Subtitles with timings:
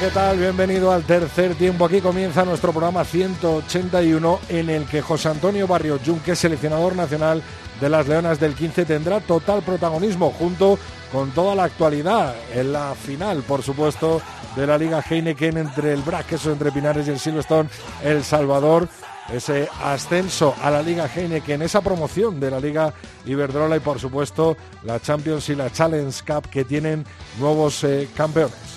[0.00, 0.38] ¿Qué tal?
[0.38, 1.84] Bienvenido al tercer tiempo.
[1.84, 7.42] Aquí comienza nuestro programa 181 en el que José Antonio Barrio Junque, seleccionador nacional
[7.80, 10.78] de las Leonas del 15, tendrá total protagonismo junto
[11.12, 14.20] con toda la actualidad en la final, por supuesto,
[14.56, 17.68] de la Liga Heineken entre el Brac, eso entre Pinares y el Silverstone,
[18.02, 18.88] El Salvador
[19.32, 22.94] ese ascenso a la Liga Heineken, esa promoción de la Liga
[23.26, 27.04] Iberdrola y por supuesto la Champions y la Challenge Cup que tienen
[27.38, 28.67] nuevos eh, campeones.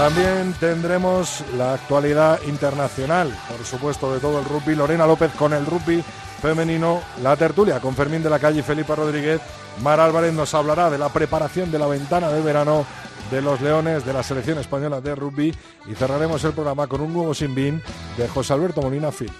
[0.00, 4.74] También tendremos la actualidad internacional, por supuesto, de todo el rugby.
[4.74, 6.02] Lorena López con el rugby
[6.40, 9.42] femenino, la tertulia con Fermín de la Calle y Felipe Rodríguez.
[9.82, 12.86] Mar Álvarez nos hablará de la preparación de la ventana de verano
[13.30, 15.54] de los Leones de la selección española de rugby
[15.86, 17.82] y cerraremos el programa con un nuevo sinbin
[18.16, 19.30] de José Alberto Molina Phil.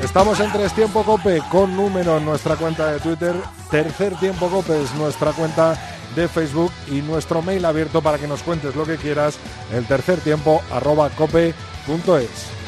[0.00, 3.34] Estamos en Tres Tiempo Cope con número en nuestra cuenta de Twitter.
[3.72, 5.76] Tercer Tiempo Cope es nuestra cuenta
[6.14, 9.38] de Facebook y nuestro mail abierto para que nos cuentes lo que quieras,
[9.72, 12.58] el tercer tiempo arroba cope.es.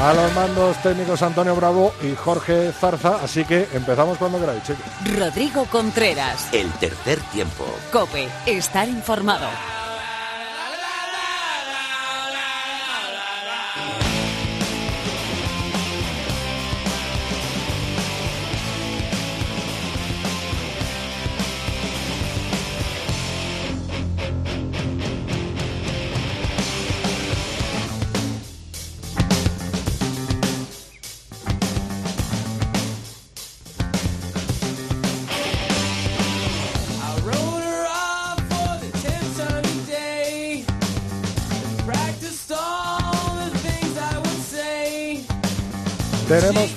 [0.00, 4.82] A los mandos técnicos Antonio Bravo y Jorge Zarza, así que empezamos cuando queráis, chicos.
[5.18, 6.48] Rodrigo Contreras.
[6.54, 7.66] El tercer tiempo.
[7.92, 9.46] Cope, estar informado.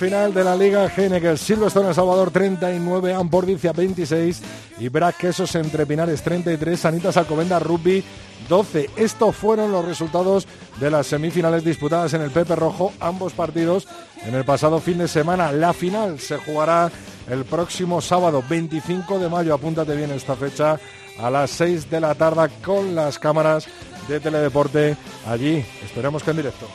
[0.04, 1.38] Final de la Liga Heineken.
[1.38, 4.42] Silverstone El Salvador 39, Ampordicia 26
[4.80, 8.04] y Brac Quesos entre Pinares 33, Sanitas Alcobenda Rugby
[8.50, 8.90] 12.
[8.98, 10.46] Estos fueron los resultados
[10.82, 13.88] de las semifinales disputadas en el Pepe Rojo, ambos partidos
[14.26, 15.54] en el pasado fin de semana.
[15.54, 16.92] La final se jugará
[17.30, 19.54] el próximo sábado 25 de mayo.
[19.54, 20.82] Apúntate bien esta fecha
[21.18, 23.68] a las 6 de la tarde con las cámaras
[24.10, 25.64] de Teledeporte allí.
[25.82, 26.68] Esperemos que en directo.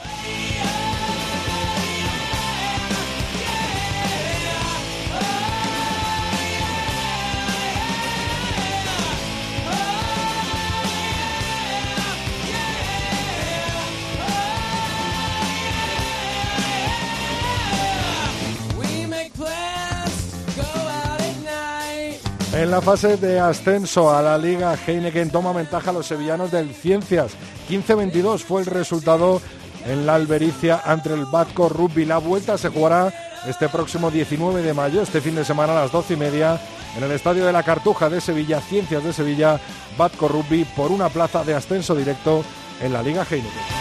[22.59, 26.75] En la fase de ascenso a la Liga Heineken toma ventaja a los sevillanos del
[26.75, 27.37] Ciencias.
[27.71, 29.41] 15-22 fue el resultado
[29.87, 32.05] en la Albericia ante el Batco Rugby.
[32.05, 33.15] La vuelta se jugará
[33.47, 36.61] este próximo 19 de mayo, este fin de semana a las 12 y media,
[36.97, 39.61] en el Estadio de la Cartuja de Sevilla, Ciencias de Sevilla,
[39.97, 42.43] Batco Rugby, por una plaza de ascenso directo
[42.83, 43.78] en la Liga Heineken.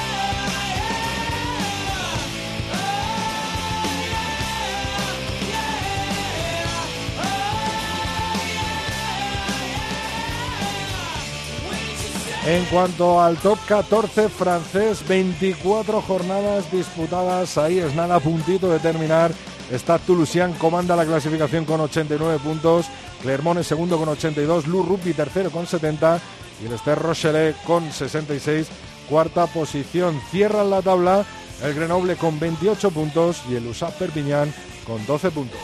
[12.47, 19.33] En cuanto al top 14 francés, 24 jornadas disputadas, ahí es nada, puntito de terminar.
[19.69, 22.85] Está Toulousain, comanda la clasificación con 89 puntos,
[23.21, 26.21] Clermont es segundo con 82, Lou Rugby tercero con 70
[26.63, 28.67] y el Esther Rochelet con 66,
[29.09, 30.17] cuarta posición.
[30.31, 31.25] Cierran la tabla
[31.61, 34.53] el Grenoble con 28 puntos y el USAP Perpignan
[34.85, 35.59] con 12 puntos.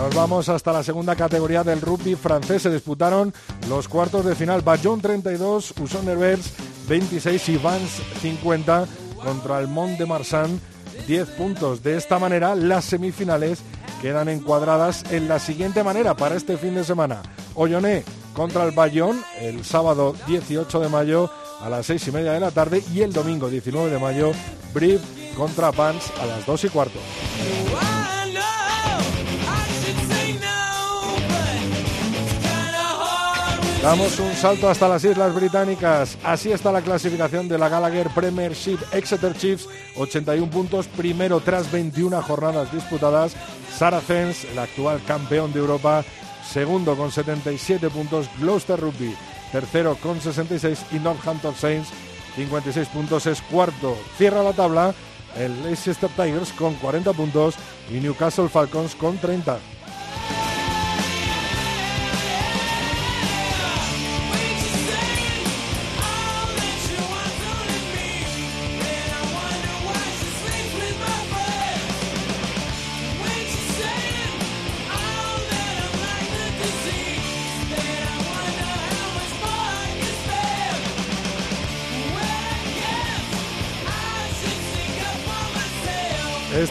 [0.00, 2.62] Nos vamos hasta la segunda categoría del rugby francés.
[2.62, 3.34] Se disputaron
[3.68, 4.62] los cuartos de final.
[4.62, 6.54] Bayon 32, Uson Herbers
[6.88, 8.86] 26 y Vance 50
[9.22, 10.58] contra el Mont de Marsan
[11.06, 11.82] 10 puntos.
[11.82, 13.58] De esta manera, las semifinales
[14.00, 17.20] quedan encuadradas en la siguiente manera para este fin de semana.
[17.54, 18.02] Olloné
[18.32, 21.30] contra el Bayón el sábado 18 de mayo
[21.60, 24.32] a las seis y media de la tarde y el domingo 19 de mayo
[24.72, 25.02] Brief
[25.36, 26.98] contra Pans a las dos y cuarto.
[33.82, 36.18] Damos un salto hasta las Islas Británicas.
[36.22, 38.78] Así está la clasificación de la Gallagher Premiership.
[38.92, 39.66] Exeter Chiefs,
[39.96, 43.34] 81 puntos, primero tras 21 jornadas disputadas.
[43.74, 46.04] Saracens, el actual campeón de Europa,
[46.46, 48.28] segundo con 77 puntos.
[48.38, 49.16] Gloucester Rugby,
[49.50, 51.88] tercero con 66 y Northampton Saints,
[52.36, 53.96] 56 puntos, es cuarto.
[54.18, 54.94] Cierra la tabla
[55.36, 57.54] el Leicester Tigers con 40 puntos
[57.90, 59.58] y Newcastle Falcons con 30.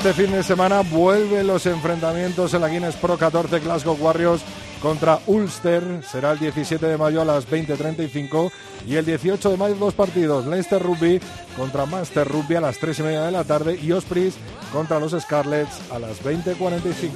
[0.10, 4.42] Este fin de semana vuelven los enfrentamientos en la Guinness Pro 14 Glasgow Warriors
[4.82, 5.84] contra Ulster.
[6.04, 8.52] Será el 17 de mayo a las 20.35
[8.88, 10.48] y el 18 de mayo dos partidos.
[10.48, 11.22] Leicester Rugby
[11.56, 14.34] contra Master Rugby a las 3 y media de la tarde y Ospreys
[14.74, 17.12] contra los Scarlets a las 20.45.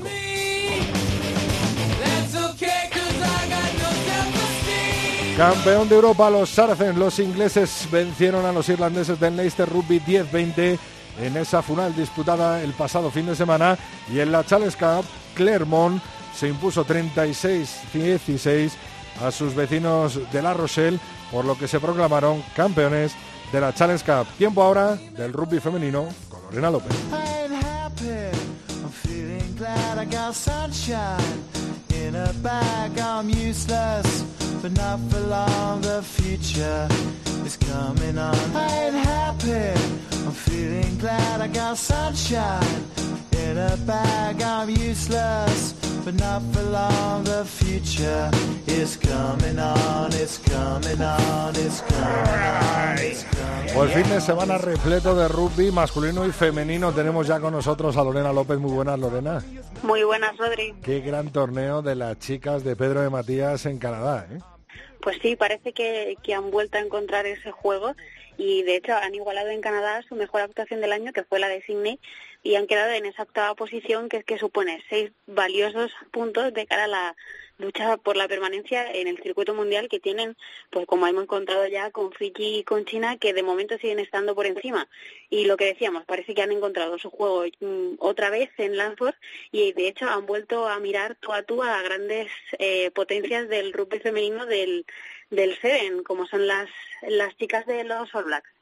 [5.36, 10.78] Campeón de Europa, los Saracens, los ingleses vencieron a los irlandeses del Leicester Rugby 10-20
[11.19, 13.77] en esa final disputada el pasado fin de semana
[14.12, 15.06] y en la Challenge Cup
[15.36, 16.01] Clermont
[16.36, 18.71] se impuso 36-16
[19.24, 21.00] a sus vecinos de La Rochelle,
[21.31, 23.13] por lo que se proclamaron campeones
[23.51, 24.27] de la Challenge Cup.
[24.38, 26.95] Tiempo ahora del rugby femenino con Lorena López.
[37.45, 38.35] Is coming on.
[38.55, 39.79] I ain't happy.
[40.25, 42.83] I'm feeling glad I got sunshine
[43.31, 44.41] in a bag.
[44.41, 45.73] I'm useless,
[46.05, 47.23] but not for long.
[47.23, 48.31] The future
[48.67, 50.13] is coming on.
[50.13, 51.55] It's coming on.
[51.55, 52.97] It's coming on.
[53.00, 56.91] It's coming Pues fin de semana repleto de rugby masculino y femenino.
[56.91, 58.59] Tenemos ya con nosotros a Lorena López.
[58.59, 59.44] Muy buenas, Lorena.
[59.81, 60.75] Muy buenas, Rodri.
[60.83, 64.40] Qué gran torneo de las chicas de Pedro de Matías en Canadá, ¿eh?
[65.01, 67.94] Pues sí, parece que, han vuelto a encontrar ese juego
[68.38, 71.50] y de hecho han igualado en Canadá su mejor actuación del año, que fue la
[71.50, 72.00] de Sydney,
[72.44, 76.84] y han quedado en esa octava posición que, que supone seis valiosos puntos de cara
[76.84, 77.16] a la
[77.57, 80.36] lucha por la permanencia en el circuito mundial que tienen,
[80.69, 84.36] pues como hemos encontrado ya con Fiji y con China, que de momento siguen estando
[84.36, 84.88] por encima.
[85.30, 89.16] Y lo que decíamos, parece que han encontrado su juego mm, otra vez en Lansford
[89.51, 92.30] y de hecho han vuelto a mirar tú a tú a grandes
[92.60, 94.86] eh, potencias del rugby femenino del,
[95.30, 96.69] del Seven, como son las,
[97.04, 98.52] las chicas de los All Blacks.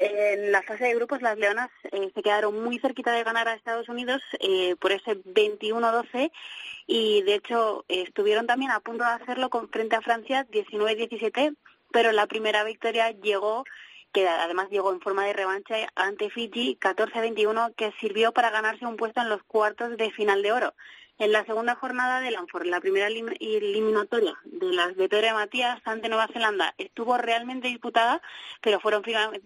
[0.00, 3.54] En la fase de grupos, las Leonas eh, se quedaron muy cerquita de ganar a
[3.54, 6.30] Estados Unidos eh, por ese 21-12
[6.86, 11.56] y, de hecho, estuvieron también a punto de hacerlo con, frente a Francia 19-17,
[11.92, 13.64] pero la primera victoria llegó
[14.12, 18.96] que además llegó en forma de revancha ante Fiji 14-21, que sirvió para ganarse un
[18.96, 20.74] puesto en los cuartos de final de oro.
[21.16, 26.08] En la segunda jornada de Lanford, la primera eliminatoria de las de Pedro Matías ante
[26.08, 28.20] Nueva Zelanda estuvo realmente disputada,
[28.60, 29.04] pero fueron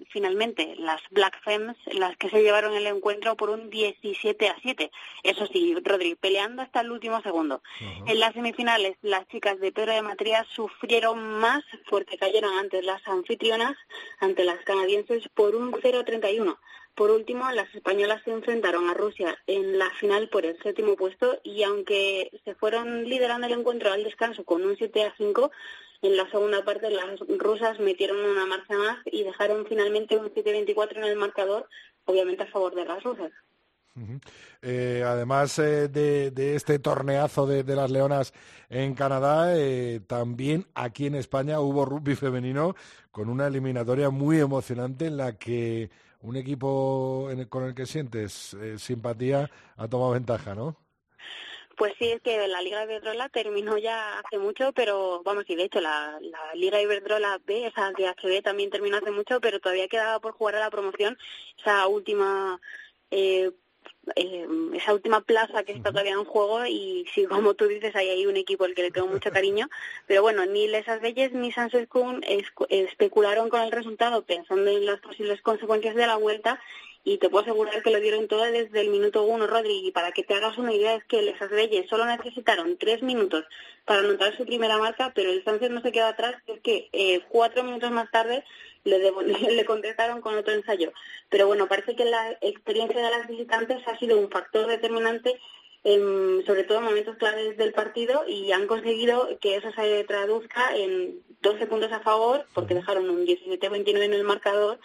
[0.09, 4.91] finalmente las Black Femmes las que se llevaron el encuentro por un 17 a 7.
[5.23, 7.63] Eso sí, Rodri, peleando hasta el último segundo.
[8.07, 13.07] En las semifinales, las chicas de Pedro de Matías sufrieron más porque cayeron ante las
[13.07, 13.77] anfitrionas,
[14.21, 16.57] ante las canadienses, por un 0-31.
[16.99, 21.39] Por último, las españolas se enfrentaron a Rusia en la final por el séptimo puesto
[21.45, 25.53] y aunque se fueron liderando el encuentro al descanso con un 7 a 5,
[26.03, 30.97] en la segunda parte las rusas metieron una marcha más y dejaron finalmente un 7-24
[30.97, 31.69] en el marcador,
[32.05, 33.31] obviamente a favor de las rusas.
[34.63, 38.33] Eh, además eh, de, este torneazo de, las Leonas
[38.69, 42.75] en Canadá, eh, también aquí en España hubo rugby femenino
[43.11, 45.91] con una eliminatoria muy emocionante en la que
[46.21, 50.77] un equipo con el que sientes simpatía ha tomado ventaja, ¿no?
[51.77, 55.63] Pues sí, es que la Liga Iberdrola terminó ya hace mucho, pero vamos, y de
[55.63, 59.87] hecho la, la Liga Iberdrola B, esa de HB también terminó hace mucho, pero todavía
[59.87, 61.17] quedaba por jugar a la promoción
[61.57, 62.61] esa última
[63.13, 63.53] eh,
[64.17, 68.09] eh, esa última plaza que está todavía en juego y si como tú dices ahí
[68.09, 69.69] hay un equipo al que le tengo mucho cariño.
[70.07, 72.23] Pero bueno ni Les Belles ni Sánchez Kuhn
[72.69, 76.61] especularon con el resultado pensando en las posibles consecuencias de la vuelta
[77.05, 80.13] y te puedo asegurar que lo dieron todo desde el minuto uno, Rodri, y para
[80.13, 83.45] que te hagas una idea es que Les Reyes solo necesitaron tres minutos
[83.85, 87.23] para anotar su primera marca, pero el Sánchez no se quedó atrás, es que eh,
[87.31, 88.45] cuatro minutos más tarde
[88.89, 89.13] le,
[89.55, 90.93] le contestaron con otro ensayo.
[91.29, 95.39] Pero bueno, parece que la experiencia de las visitantes ha sido un factor determinante
[96.47, 101.23] sobre todo en momentos claves del partido y han conseguido que eso se traduzca en
[101.41, 104.79] 12 puntos a favor porque dejaron un 17-29 en el marcador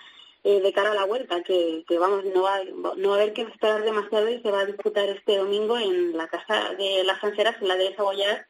[0.44, 2.60] eh, de cara a la vuelta, que, vamos, no va,
[2.98, 6.18] no va a haber que esperar demasiado y se va a disputar este domingo en
[6.18, 8.46] la casa de las Sanceras, en la de Saboyar.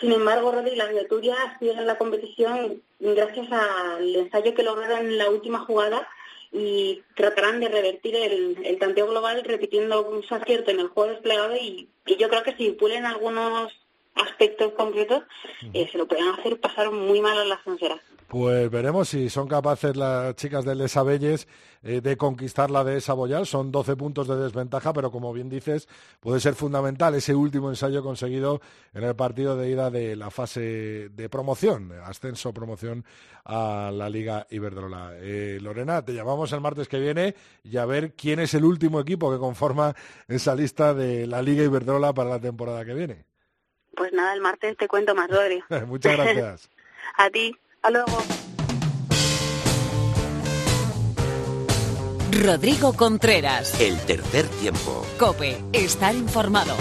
[0.00, 5.18] Sin embargo, Rodri, las de Turia siguen la competición gracias al ensayo que lograron en
[5.18, 6.08] la última jugada
[6.52, 11.56] y tratarán de revertir el, el tanteo global repitiendo un acierto en el juego desplegado
[11.56, 13.72] y, y yo creo que si pulen algunos
[14.14, 15.24] aspectos concretos,
[15.72, 18.00] eh, se lo pueden hacer pasar muy mal a las fronteras.
[18.28, 21.48] Pues veremos si son capaces las chicas del Lesabelles
[21.82, 23.46] eh, de conquistar la de Boyal.
[23.46, 25.88] Son 12 puntos de desventaja, pero como bien dices,
[26.20, 28.60] puede ser fundamental ese último ensayo conseguido
[28.92, 33.06] en el partido de ida de la fase de promoción, ascenso promoción
[33.46, 35.12] a la Liga Iberdrola.
[35.14, 39.00] Eh, Lorena, te llamamos el martes que viene y a ver quién es el último
[39.00, 39.94] equipo que conforma
[40.26, 43.24] esa lista de la Liga Iberdrola para la temporada que viene.
[43.96, 45.64] Pues nada, el martes te cuento más, Rodri.
[45.86, 46.68] Muchas gracias.
[47.16, 47.56] a ti.
[47.88, 48.22] Hasta luego.
[52.44, 53.80] Rodrigo Contreras.
[53.80, 55.06] El tercer tiempo.
[55.18, 56.74] Cope, estar informado.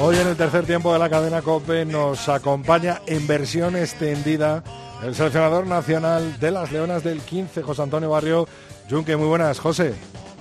[0.00, 4.62] Hoy en el tercer tiempo de la cadena COPE nos acompaña en versión extendida
[5.02, 8.48] el seleccionador nacional de las Leonas del 15, José Antonio Barrio.
[8.90, 9.94] Junque, muy buenas, José.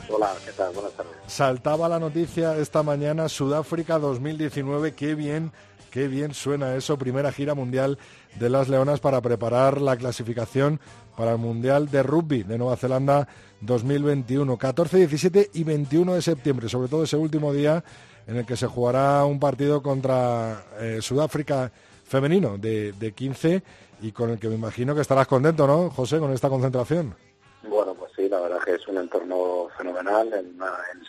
[0.10, 0.74] Hola, ¿qué tal?
[0.74, 1.14] Buenas tardes.
[1.28, 5.52] Saltaba la noticia esta mañana, Sudáfrica 2019, qué bien,
[5.92, 8.00] qué bien suena eso, primera gira mundial
[8.40, 10.80] de las Leonas para preparar la clasificación
[11.16, 13.28] para el Mundial de Rugby de Nueva Zelanda
[13.62, 17.84] 2021, 14, 17 y 21 de septiembre, sobre todo ese último día
[18.26, 21.72] en el que se jugará un partido contra eh, Sudáfrica
[22.06, 23.64] femenino de, de 15
[24.02, 27.16] y con el que me imagino que estarás contento, ¿no, José, con esta concentración?
[27.64, 30.34] Bueno, pues sí, la verdad que es un entorno fenomenal.
[30.34, 30.58] En,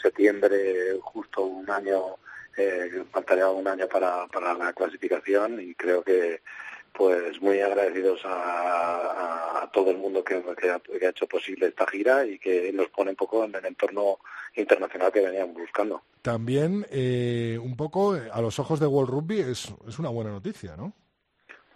[0.01, 2.17] septiembre, justo un año,
[2.57, 6.41] eh, faltaría un año para, para la clasificación y creo que
[6.93, 12.39] pues muy agradecidos a, todo el mundo que, que, ha, hecho posible esta gira y
[12.39, 14.19] que nos pone un poco en el entorno
[14.57, 16.03] internacional que veníamos buscando.
[16.23, 20.31] También eh, un poco eh, a los ojos de World Rugby es, es una buena
[20.31, 20.93] noticia, ¿no?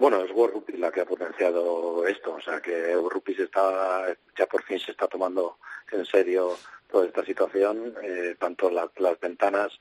[0.03, 4.47] Bueno, es World la que ha potenciado esto, o sea que Rugby se está, ya
[4.47, 5.59] por fin se está tomando
[5.93, 6.57] en serio
[6.91, 9.79] toda esta situación, eh, tanto las ventanas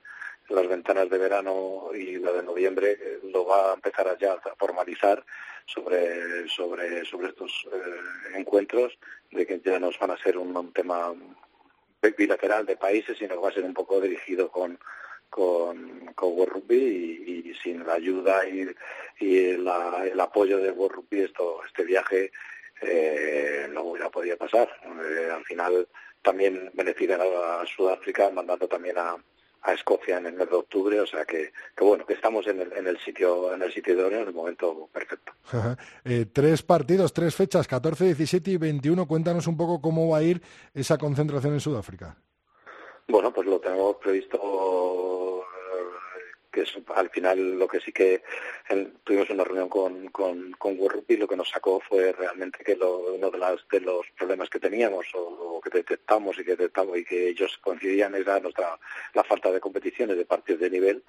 [0.50, 4.34] las ventanas de verano y la de noviembre eh, lo va a empezar a ya
[4.34, 5.26] a formalizar
[5.66, 9.00] sobre sobre sobre estos eh, encuentros
[9.32, 11.16] de que ya no van a ser un, tema
[12.16, 14.78] bilateral de países sino que va a ser un poco dirigido con
[15.32, 18.68] con, con World Rugby y, sin la ayuda y,
[19.20, 22.32] el apoyo de World Rugby esto este viaje
[22.82, 24.70] eh, no hubiera podido pasar
[25.32, 25.88] al final
[26.22, 29.16] también benefician a Sudáfrica mandando también a
[29.64, 32.62] a Escocia en el mes de octubre, o sea que, que bueno, que estamos en
[32.62, 35.34] el, en el sitio en el sitio idóneo, en el momento perfecto.
[36.04, 39.08] Eh, tres partidos, tres fechas, 14, 17 y 21.
[39.08, 40.42] Cuéntanos un poco cómo va a ir
[40.74, 42.18] esa concentración en Sudáfrica.
[43.08, 44.40] Bueno, pues lo tenemos previsto
[46.52, 48.22] que es al final lo que sí que
[49.04, 53.14] tuvimos una reunión con, con, con World lo que nos sacó fue realmente que lo,
[53.14, 57.06] uno de, las, de los problemas que teníamos o, que detectamos y que detectamos y
[57.06, 58.80] que ellos coincidían era nuestra
[59.14, 61.04] la falta de competiciones de partidos de nivel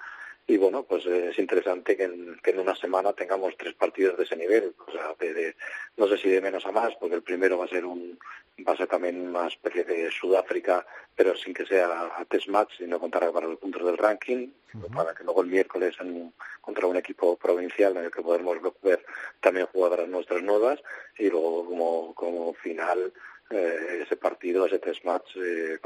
[0.45, 4.17] y bueno, pues eh, es interesante que en, que en, una semana tengamos tres partidos
[4.17, 5.55] de ese nivel, o sea, de,
[5.95, 8.19] no sé si de menos a más, porque el primero va a ser un
[8.67, 10.85] va a ser también una especie de Sudáfrica,
[11.15, 14.49] pero sin que sea a test match, sino contar para los puntos del ranking,
[14.93, 16.31] para que luego el miércoles en,
[16.61, 19.03] contra un equipo provincial en el que podemos ver
[19.41, 20.79] también jugadoras nuestras nuevas
[21.17, 23.11] y luego como, como final
[23.53, 25.79] eh, ese partido, ese test match eh,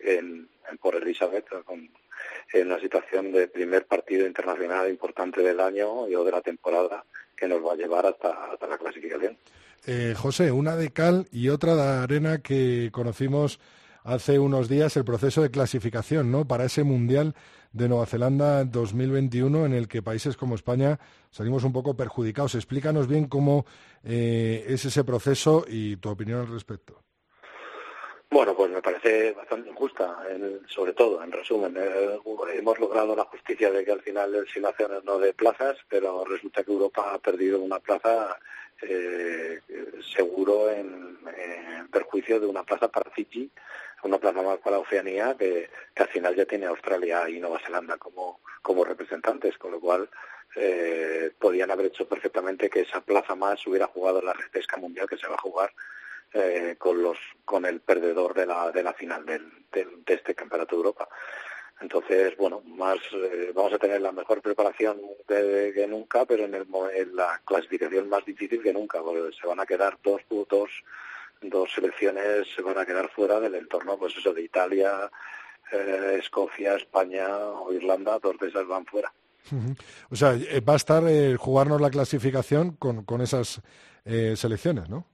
[0.00, 0.48] en,
[0.80, 1.90] por Elizabeth con
[2.52, 7.04] en una situación de primer partido internacional importante del año o de la temporada
[7.36, 9.36] que nos va a llevar hasta, hasta la clasificación.
[9.86, 13.60] Eh, José, una de cal y otra de arena que conocimos
[14.04, 16.46] hace unos días el proceso de clasificación, ¿no?
[16.46, 17.34] Para ese mundial
[17.72, 20.98] de Nueva Zelanda 2021 en el que países como España
[21.30, 22.54] salimos un poco perjudicados.
[22.54, 23.64] Explícanos bien cómo
[24.04, 27.02] eh, es ese proceso y tu opinión al respecto.
[28.32, 30.18] Bueno, pues me parece bastante injusta,
[30.68, 31.76] sobre todo, en resumen.
[31.76, 32.16] Eh,
[32.54, 36.62] hemos logrado la justicia de que al final el Naciones no de plazas, pero resulta
[36.62, 38.38] que Europa ha perdido una plaza
[38.82, 39.58] eh,
[40.02, 41.18] seguro en,
[41.92, 43.50] perjuicio de una plaza para Fiji,
[44.04, 48.40] una plaza más para Oceanía, que, al final ya tiene Australia y Nueva Zelanda como,
[48.62, 50.08] como representantes, con lo cual
[50.56, 55.18] eh, podían haber hecho perfectamente que esa plaza más hubiera jugado la repesca mundial que
[55.18, 55.72] se va a jugar
[56.32, 60.76] eh, con los con el perdedor de la de la final del, de este campeonato
[60.76, 61.08] de Europa
[61.80, 66.66] entonces bueno más eh, vamos a tener la mejor preparación que nunca pero en, el,
[66.94, 70.70] en la clasificación más difícil que nunca porque se van a quedar dos dos
[71.42, 75.10] dos selecciones se van a quedar fuera del entorno pues eso de Italia
[75.72, 79.12] eh, Escocia España o Irlanda dos de esas van fuera.
[80.10, 80.36] O sea
[80.68, 81.02] va a estar
[81.38, 83.62] jugarnos la clasificación con, con esas
[84.04, 85.06] selecciones no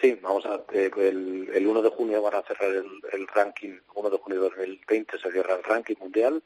[0.00, 4.10] Sí, vamos a eh, el, el 1 de junio van a cerrar el, ranking, 1
[4.10, 6.42] de junio de 2020 se cierra el ranking mundial.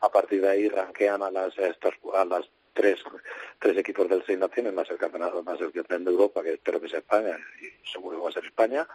[0.00, 3.02] A partir de ahí ranquean a las a las tres,
[3.58, 6.80] tres equipos del Seis Naciones, más el campeonato, más el campeón de Europa, que espero
[6.80, 8.86] que sea España, y seguro que va a ser España.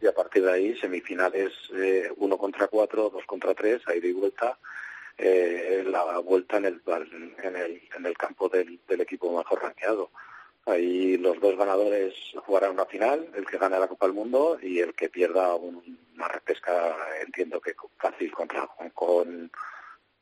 [0.00, 4.06] Y a partir de ahí, semifinales eh, uno contra cuatro, dos contra tres, a ida
[4.06, 4.58] y vuelta.
[5.16, 6.82] Eh, la vuelta en el,
[7.42, 10.10] en el, en el campo del, del equipo mejor rankeado.
[10.70, 12.14] Ahí los dos ganadores
[12.46, 16.28] jugarán una final, el que gane la Copa del Mundo y el que pierda una
[16.28, 19.50] repesca, entiendo que fácil contra con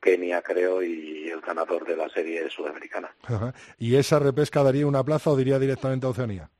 [0.00, 3.14] Kenia, creo, y el ganador de la serie sudamericana.
[3.78, 6.50] ¿Y esa repesca daría una plaza o diría directamente a Oceanía?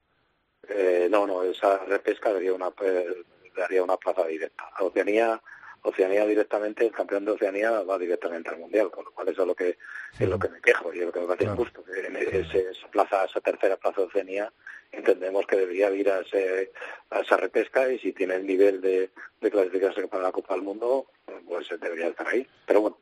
[0.68, 3.25] Eh, no, no, esa repesca daría una, eh,
[3.57, 4.64] daría una plaza directa.
[4.75, 5.40] A Oceanía
[5.82, 9.49] Oceanía directamente, el campeón de Oceanía va directamente al Mundial, con lo cual eso es
[9.49, 9.78] lo que
[10.18, 11.85] es lo que me quejo y es lo que me parece injusto.
[11.88, 14.52] En esa plaza, esa tercera plaza de Oceanía,
[14.92, 20.06] entendemos que debería ir a, esa repesca y si tiene el nivel de, de clasificarse
[20.08, 21.06] para la Copa del Mundo,
[21.47, 22.47] pues debería estar ahí.
[22.66, 22.99] Pero bueno,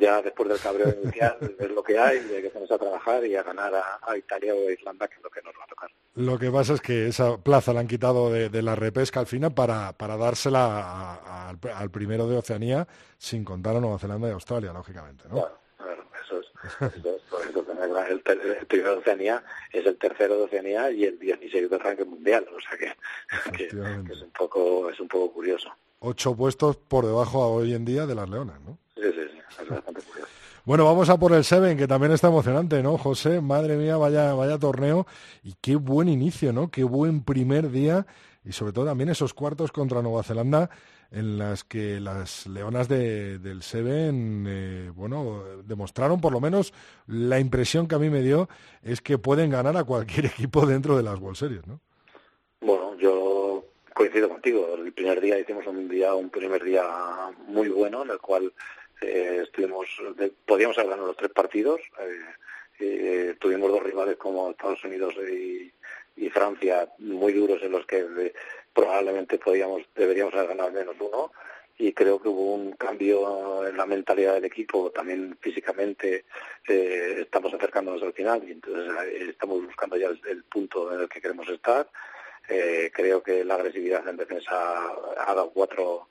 [0.00, 3.42] ya después del cabreo inicial es lo que hay, que ponerse a trabajar y a
[3.42, 5.90] ganar a, Italia o a Irlanda, que es lo que nos va a tocar.
[6.16, 9.52] Lo que pasa es que esa plaza la han quitado de, la repesca al final
[9.52, 11.20] para, para dársela
[11.74, 15.36] al primero de Oceanía, sin contar a Nueva Zelanda y Australia, lógicamente, ¿no?
[15.36, 16.46] Bueno, eso es.
[18.10, 22.46] el, primero de Oceanía es el tercero de Oceanía y el 16 del ranking mundial,
[22.54, 23.64] o sea que,
[24.12, 25.70] es, un poco, es un poco curioso.
[26.00, 28.78] Ocho puestos por debajo hoy en día de las Leonas, ¿no?
[29.00, 30.28] Sí, sí, sí, es bastante curioso.
[30.66, 33.40] Bueno, vamos a por el Seven, que también está emocionante, ¿no, José?
[33.40, 35.06] Madre mía, vaya, vaya torneo.
[35.42, 36.70] Y qué buen inicio, ¿no?
[36.70, 38.06] Qué buen primer día.
[38.44, 40.68] Y sobre todo también esos cuartos contra Nueva Zelanda,
[41.10, 46.72] en las que las leonas del Seven, eh, bueno, demostraron por lo menos
[47.06, 48.48] la impresión que a mí me dio
[48.82, 51.80] es que pueden ganar a cualquier equipo dentro de las World Series, ¿no?
[52.60, 54.74] Bueno, yo coincido contigo.
[54.76, 56.84] El primer día hicimos un día, un primer día
[57.48, 58.52] muy bueno, en el cual
[59.00, 59.88] eh, estuvimos,
[60.46, 61.80] podíamos haber ganado los tres partidos.
[62.78, 65.72] Eh, tuvimos dos rivales como Estados Unidos y,
[66.32, 68.32] Francia muy duros en los que eh,
[68.72, 71.32] probablemente podíamos, deberíamos haber ganado menos uno
[71.76, 76.26] y creo que hubo un cambio en la mentalidad del equipo, también físicamente
[76.68, 78.92] estamos acercándonos al final y entonces
[79.28, 81.88] estamos buscando ya el, punto en el que queremos estar.
[82.46, 86.09] creo que la agresividad en defensa ha dado cuatro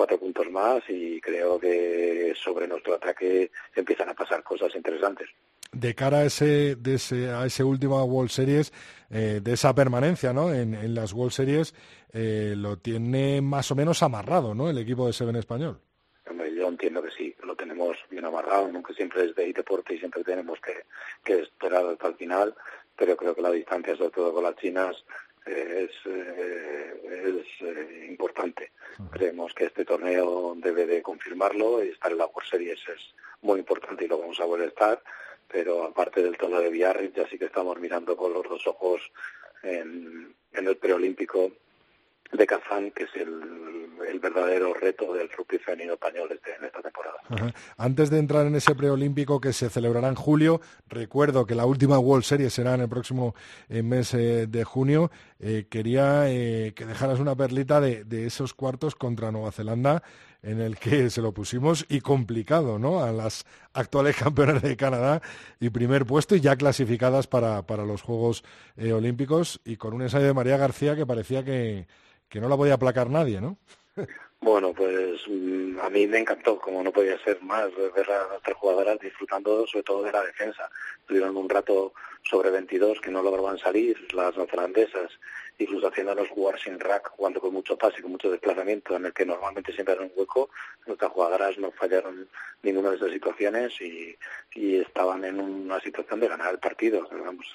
[0.00, 5.28] cuatro puntos más y creo que sobre nuestro ataque empiezan a pasar cosas interesantes.
[5.72, 8.72] De cara a ese, de ese, a ese último World Series,
[9.10, 10.54] eh, de esa permanencia ¿no?
[10.54, 11.74] en, las World Series,
[12.14, 14.70] eh, lo tiene más o menos amarrado ¿no?
[14.70, 15.78] el equipo de Seven Español.
[16.56, 20.24] yo entiendo que sí, lo tenemos bien amarrado, aunque siempre es de deporte y siempre
[20.24, 20.84] tenemos que,
[21.22, 22.54] que esperar hasta el final,
[22.96, 24.96] pero creo que la distancia, sobre todo con las chinas,
[25.46, 28.72] es, eh, es eh, importante.
[29.10, 29.84] Creemos que este
[30.56, 34.40] debe de confirmarlo y estar en la World Series es muy importante y lo vamos
[34.40, 35.02] a volver a estar,
[35.48, 39.00] pero aparte del torneo de Biarritz ya sí que estamos mirando con los dos ojos
[39.62, 41.52] en el preolímpico
[42.32, 43.58] de Kazán, que es el,
[44.20, 47.16] verdadero reto del rugby femenino español este, en esta temporada.
[47.78, 51.98] Antes de entrar en ese preolímpico que se celebrará en julio, recuerdo que la última
[51.98, 53.34] World Series será en el próximo
[53.70, 55.10] eh, mes eh, de junio.
[55.38, 60.02] Eh, quería que dejaras una perlita de, esos cuartos contra Nueva Zelanda
[60.42, 63.02] en el que se lo pusimos y complicado, ¿no?
[63.02, 65.22] A las actuales campeonas de Canadá
[65.60, 68.44] y primer puesto y ya clasificadas para, para los Juegos
[68.76, 71.86] Olímpicos y con un ensayo de María García que parecía que,
[72.30, 73.58] que no la podía aplacar nadie, ¿no?
[74.40, 78.56] Bueno, pues mm, a mí me encantó, como no podía ser más, ver a nuestras
[78.56, 80.70] jugadoras disfrutando sobre todo de la defensa.
[81.06, 85.10] Tuvieron un rato sobre 22 que no lograban salir, las neozelandesas,
[85.58, 89.26] incluso haciéndonos jugar sin rack, jugando con mucho pase, con mucho desplazamiento, en el que
[89.26, 90.48] normalmente siempre era un hueco.
[90.86, 92.26] Nuestras jugadoras no fallaron
[92.62, 94.16] ninguna de esas situaciones y,
[94.54, 97.06] estaban en una situación de ganar el partido.
[97.10, 97.46] Vamos,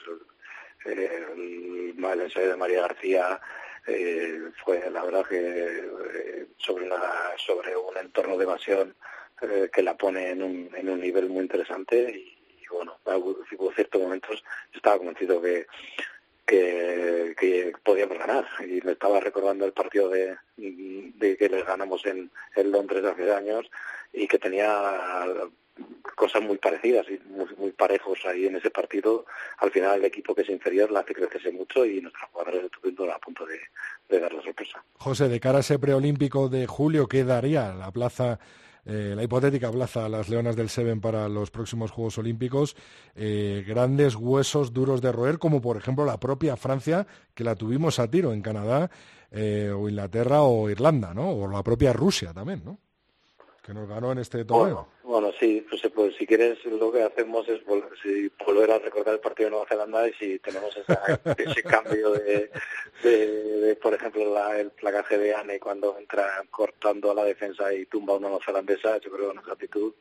[0.85, 3.41] el, el ensayo de María García
[3.88, 6.89] eh, fue la verdad que eh, sobre
[7.38, 8.95] sobre un entorno de evasión
[9.41, 12.32] eh, que la pone en un, en un nivel muy interesante y,
[12.69, 14.43] bueno hubo ciertos momentos
[14.74, 15.67] estaba convencido que
[16.45, 22.32] que, podíamos ganar y me estaba recordando el partido de, de que les ganamos en,
[22.56, 23.69] en Londres hace años
[24.13, 25.36] y que tenía
[26.15, 29.25] cosas muy parecidas y muy, parejos ahí en ese partido.
[29.59, 33.11] Al final el equipo que es inferior la hace crecerse mucho y nuestros jugadores estuvieron
[33.11, 34.83] a punto de, dar la sorpresa.
[34.97, 38.39] José, de cara a ese preolímpico de julio, ¿qué daría la plaza?
[38.85, 42.75] Eh, la hipotética plaza a las Leonas del Seven para los próximos Juegos Olímpicos,
[43.15, 47.97] eh, grandes huesos duros de roer, como por ejemplo la propia Francia, que la tuvimos
[47.97, 48.91] a tiro en Canadá,
[49.31, 51.31] eh, o Inglaterra o Irlanda, ¿no?
[51.31, 52.77] O la propia Rusia también, ¿no?
[53.65, 54.75] que nos ganó en este torneo.
[54.75, 54.88] Bueno,
[55.39, 59.51] sí, pues, pues, si quieres lo que hacemos es volver a recordar el partido de
[59.51, 60.75] Nueva Zelanda y si tenemos
[61.38, 62.49] ese cambio de,
[63.82, 68.13] por ejemplo, la, el placaje de Anne cuando entra cortando a la defensa y tumba
[68.13, 69.93] a una neozelandesa, yo creo que con nuestra actitud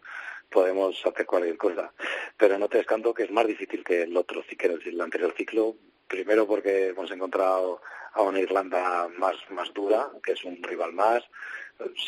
[0.50, 1.92] podemos hacer cualquier cosa.
[2.36, 5.76] Pero no te descanto que es más difícil que el otro, decir, el anterior ciclo,
[6.08, 7.80] primero porque hemos encontrado
[8.14, 11.24] a una Irlanda más, más dura, que es un rival más,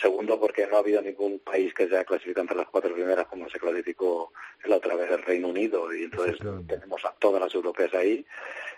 [0.01, 3.27] Segundo, porque no ha habido ningún país que se haya clasificado entre las cuatro primeras
[3.27, 4.33] como se clasificó
[4.65, 5.93] la otra vez el Reino Unido.
[5.93, 8.25] Y entonces tenemos a todas las europeas ahí.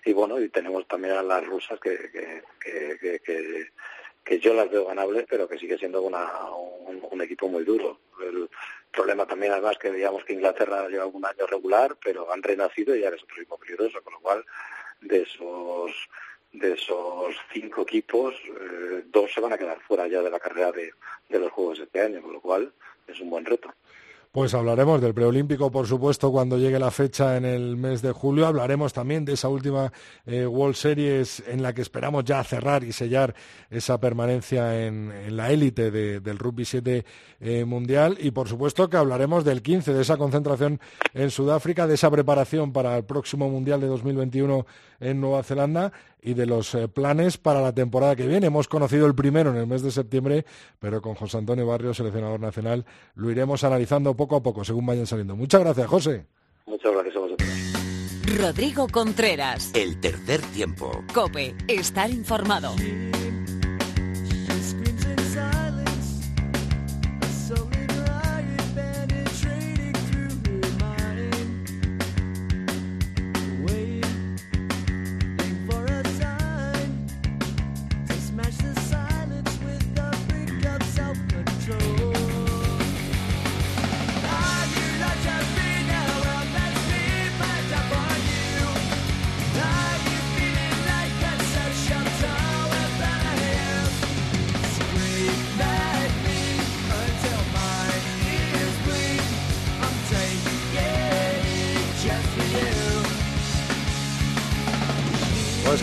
[0.05, 3.20] Y bueno, y tenemos también a las rusas que, que,
[4.24, 6.27] que, yo las veo ganables, pero que sigue siendo una,
[7.11, 7.98] un, equipo muy duro.
[8.22, 8.48] El
[8.90, 13.01] problema también además que digamos que Inglaterra lleva un año regular, pero han renacido y
[13.01, 14.44] ya es otro equipo peligroso, con lo cual
[15.01, 16.09] de esos
[16.59, 20.73] de esos cinco equipos, eh, dos se van a quedar fuera ya de la carrera
[20.73, 20.92] de,
[21.29, 22.73] de los Juegos de este año, con lo cual
[23.07, 23.73] es un buen reto.
[24.31, 28.47] Pues hablaremos del preolímpico, por supuesto, cuando llegue la fecha en el mes de julio.
[28.47, 29.91] Hablaremos también de esa última
[30.27, 33.35] eh, World Series en la que esperamos ya cerrar y sellar
[33.71, 37.07] esa permanencia en, la élite del Rugby 7
[37.41, 38.19] eh, mundial.
[38.21, 40.79] Y, por supuesto, que hablaremos del 15, de esa concentración
[41.14, 44.67] en Sudáfrica, de esa preparación para el próximo Mundial de 2021
[45.01, 48.49] en Nueva Zelanda y de los eh, planes para la temporada que viene.
[48.49, 50.45] Hemos conocido el primero en el mes de septiembre,
[50.79, 55.07] pero con José Antonio Barrio, seleccionador nacional, lo iremos analizando poco a poco según vayan
[55.07, 55.35] saliendo.
[55.35, 56.27] Muchas gracias, José.
[56.67, 57.49] Muchas gracias a vosotros.
[58.39, 59.71] Rodrigo Contreras.
[59.75, 61.03] El tercer tiempo.
[61.15, 62.75] Cope, estar informado.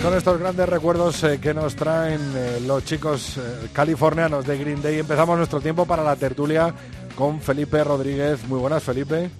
[0.06, 4.80] Con estos grandes recuerdos eh, que nos traen eh, los chicos eh, californianos de Green
[4.80, 6.72] Day, empezamos nuestro tiempo para la tertulia
[7.16, 8.48] con Felipe Rodríguez.
[8.48, 9.32] Muy buenas, Felipe.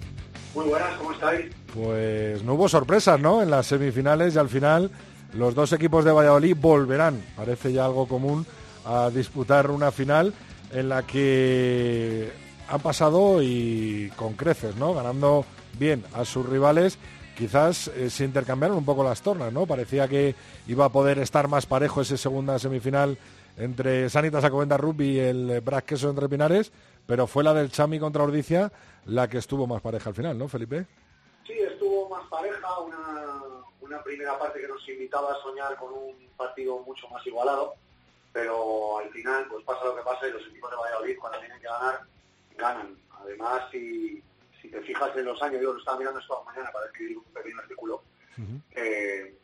[0.56, 1.54] Muy buenas, ¿cómo estáis?
[1.72, 3.42] Pues no hubo sorpresas, ¿no?
[3.42, 4.90] En las semifinales y al final
[5.34, 8.44] los dos equipos de Valladolid volverán, parece ya algo común,
[8.84, 10.34] a disputar una final
[10.72, 12.32] en la que
[12.68, 14.94] han pasado y con creces, ¿no?
[14.94, 15.44] Ganando
[15.78, 16.98] bien a sus rivales
[17.36, 19.66] quizás eh, se intercambiaron un poco las tornas, ¿no?
[19.66, 20.34] Parecía que
[20.66, 23.16] iba a poder estar más parejo ese segunda semifinal
[23.58, 26.72] entre Sanitas Acovenda Rugby y el Brac Queso entre Pinares,
[27.06, 28.72] pero fue la del Chami contra Ordicia
[29.06, 30.86] la que estuvo más pareja al final, ¿no, Felipe?
[31.46, 36.78] Sí, estuvo más pareja, una, primera parte que nos invitaba a soñar con un partido
[36.80, 37.74] mucho más igualado,
[38.32, 41.58] pero al final pues pasa lo que pasa y los equipos de Valladolid cuando tienen
[41.58, 42.00] que ganar,
[42.56, 42.96] ganan.
[43.20, 44.22] Además, si
[44.66, 47.24] si te fijas en los años, yo lo estaba mirando esta mañana para escribir un
[47.24, 48.02] pequeño artículo,
[48.72, 49.34] eh,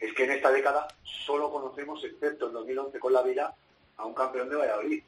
[0.00, 3.54] es que en esta década solo conocemos, excepto en 2011 con la Vila,
[3.96, 5.02] a un campeón de Valladolid.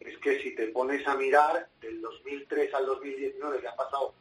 [0.00, 4.14] Es que si te pones a mirar del 2003 al 2019, que han pasado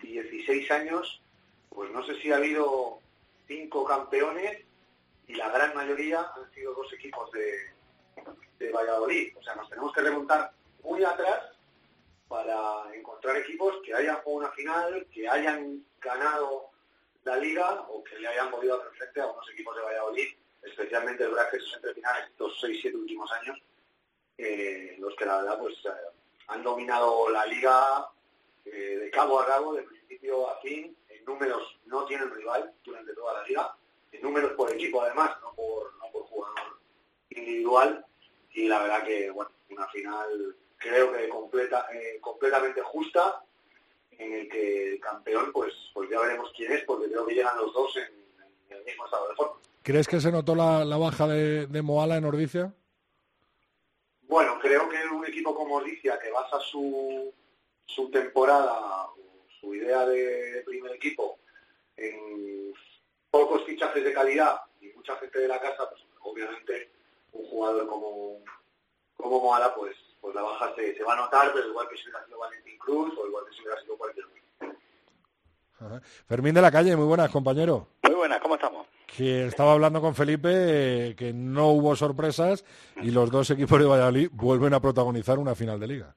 [0.00, 1.20] 16 años,
[1.68, 3.00] pues no sé si ha habido
[3.48, 4.62] cinco campeones
[5.26, 7.56] y la gran mayoría han sido dos equipos de,
[8.60, 9.36] de Valladolid.
[9.36, 10.52] O sea, nos tenemos que remontar
[10.84, 11.55] muy atrás
[12.28, 16.70] para encontrar equipos que hayan jugado una final, que hayan ganado
[17.24, 20.28] la liga o que le hayan podido hacer frente a unos equipos de Valladolid,
[20.62, 23.58] especialmente el Braque entre finales estos 6-7 últimos años,
[24.38, 25.90] eh, los que la verdad pues eh,
[26.48, 28.08] han dominado la liga
[28.64, 33.14] eh, de cabo a rabo, de principio a fin, en números no tienen rival durante
[33.14, 33.76] toda la liga,
[34.12, 36.78] en números por equipo además, no por, no por jugador
[37.30, 38.04] individual,
[38.52, 43.42] y la verdad que, bueno, una final creo que completa, eh, completamente justa,
[44.18, 47.56] en el que el campeón, pues, pues ya veremos quién es, porque creo que llegan
[47.58, 49.60] los dos en, el mismo estado de forma.
[49.82, 52.74] ¿Crees que se notó la, baja de, Moala en Ordicia?
[54.22, 57.32] Bueno, creo que un equipo como Ordicia, que basa su,
[57.84, 59.06] su temporada,
[59.60, 61.38] su idea de primer equipo
[61.96, 62.74] en
[63.30, 66.90] pocos fichajes de calidad y mucha gente de la casa, pues obviamente
[67.32, 68.40] un jugador como,
[69.16, 72.24] como Moala, pues pues la baja se, va a notar, pero igual que si hubiera
[72.26, 76.00] sido Valentín Cruz o igual que si hubiera sido cualquier otro.
[76.26, 77.86] Fermín de la calle, muy buenas, compañero.
[78.02, 78.88] Muy buenas, ¿cómo estamos?
[79.06, 82.64] Que estaba hablando con Felipe que no hubo sorpresas
[82.96, 86.16] y los dos equipos de Valladolid vuelven a protagonizar una final de liga.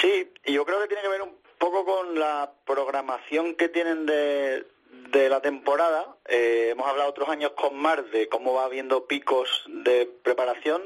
[0.00, 4.06] Sí, y yo creo que tiene que ver un poco con la programación que tienen
[4.06, 4.68] de,
[5.10, 6.16] de la temporada.
[6.28, 10.82] Eh, hemos hablado otros años con Mar de cómo va habiendo picos de preparación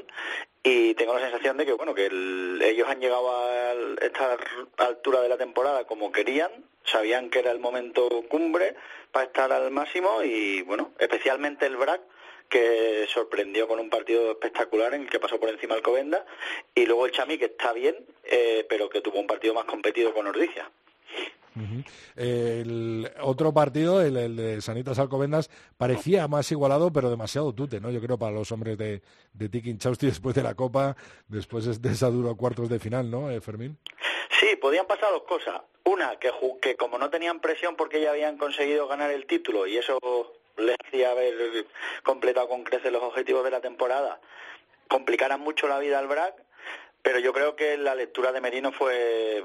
[0.63, 4.37] y tengo la sensación de que bueno que ellos han llegado a esta
[4.77, 6.51] altura de la temporada como querían
[6.83, 8.75] sabían que era el momento cumbre
[9.11, 12.01] para estar al máximo y bueno especialmente el BRAC
[12.47, 16.25] que sorprendió con un partido espectacular en el que pasó por encima el Covenda
[16.75, 20.13] y luego el Chami que está bien eh, pero que tuvo un partido más competido
[20.13, 20.27] con
[22.15, 27.91] El otro partido, el, de Sanitas Alcobendas, parecía más igualado, pero demasiado tute, ¿no?
[27.91, 29.01] Yo creo para los hombres de,
[29.33, 30.95] de Tiki Chausti después de la Copa,
[31.27, 33.77] después de esa duro cuartos de final, ¿no, eh, Fermín?
[34.39, 35.61] Sí, podían pasar dos cosas.
[35.83, 39.77] Una, que, que como no tenían presión porque ya habían conseguido ganar el título y
[39.77, 39.99] eso
[40.57, 41.65] les hacía haber
[42.03, 44.19] completado con creces los objetivos de la temporada,
[44.87, 46.35] complicaran mucho la vida al BRAC
[47.03, 49.43] pero yo creo que la lectura de Merino fue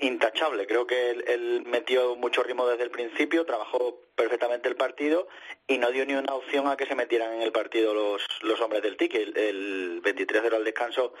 [0.00, 0.66] intachable.
[0.66, 5.28] Creo que él, metió mucho ritmo desde el principio, trabajó perfectamente el partido
[5.68, 8.60] y no dio ni una opción a que se metieran en el partido los, los
[8.60, 9.14] hombres del TIC.
[9.14, 11.14] El, el 23-0 al descanso,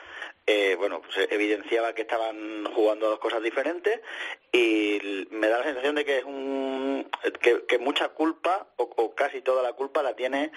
[0.46, 4.00] eh, bueno, pues evidenciaba que estaban jugando dos cosas diferentes
[4.52, 7.08] y me da la sensación de que es un
[7.40, 10.50] que, mucha culpa o, casi toda la culpa la tiene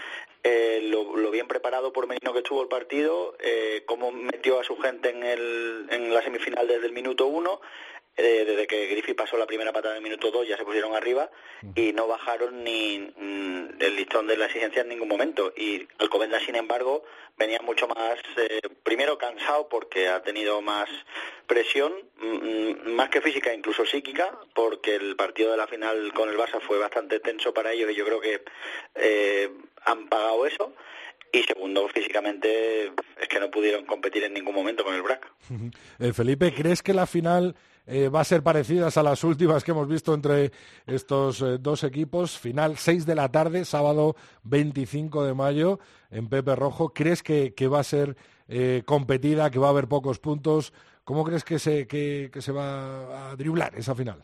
[0.43, 4.75] eh, lo, bien preparado por Merino que estuvo el partido, eh, cómo metió a su
[4.77, 7.61] gente en, el, en la semifinal desde el minuto uno,
[8.17, 10.93] eh, desde que Griffith pasó la primera patada en el minuto dos ya se pusieron
[10.95, 11.29] arriba
[11.75, 15.53] y no bajaron ni mm, el listón de la exigencia en ningún momento.
[15.55, 17.03] Y Alcobenda, sin embargo,
[17.37, 20.89] venía mucho más, eh, primero cansado porque ha tenido más
[21.47, 26.37] presión, mm, más que física, incluso psíquica, porque el partido de la final con el
[26.37, 28.43] Barça fue bastante tenso para ellos y yo creo que
[28.95, 29.49] eh,
[29.85, 30.73] han pagado eso
[31.33, 35.31] y segundo, físicamente es que no pudieron competir en ningún momento con el BRAC.
[35.99, 39.71] Eh, Felipe, ¿crees que la final eh, va a ser parecida a las últimas que
[39.71, 40.51] hemos visto entre
[40.85, 42.37] estos eh, dos equipos?
[42.37, 46.93] Final 6 de la tarde, sábado 25 de mayo, en Pepe Rojo.
[46.93, 48.15] ¿Crees que, va a ser
[48.85, 50.73] competida, que va a haber pocos puntos?
[51.03, 54.23] ¿Cómo crees que se, que se va a driblar esa final?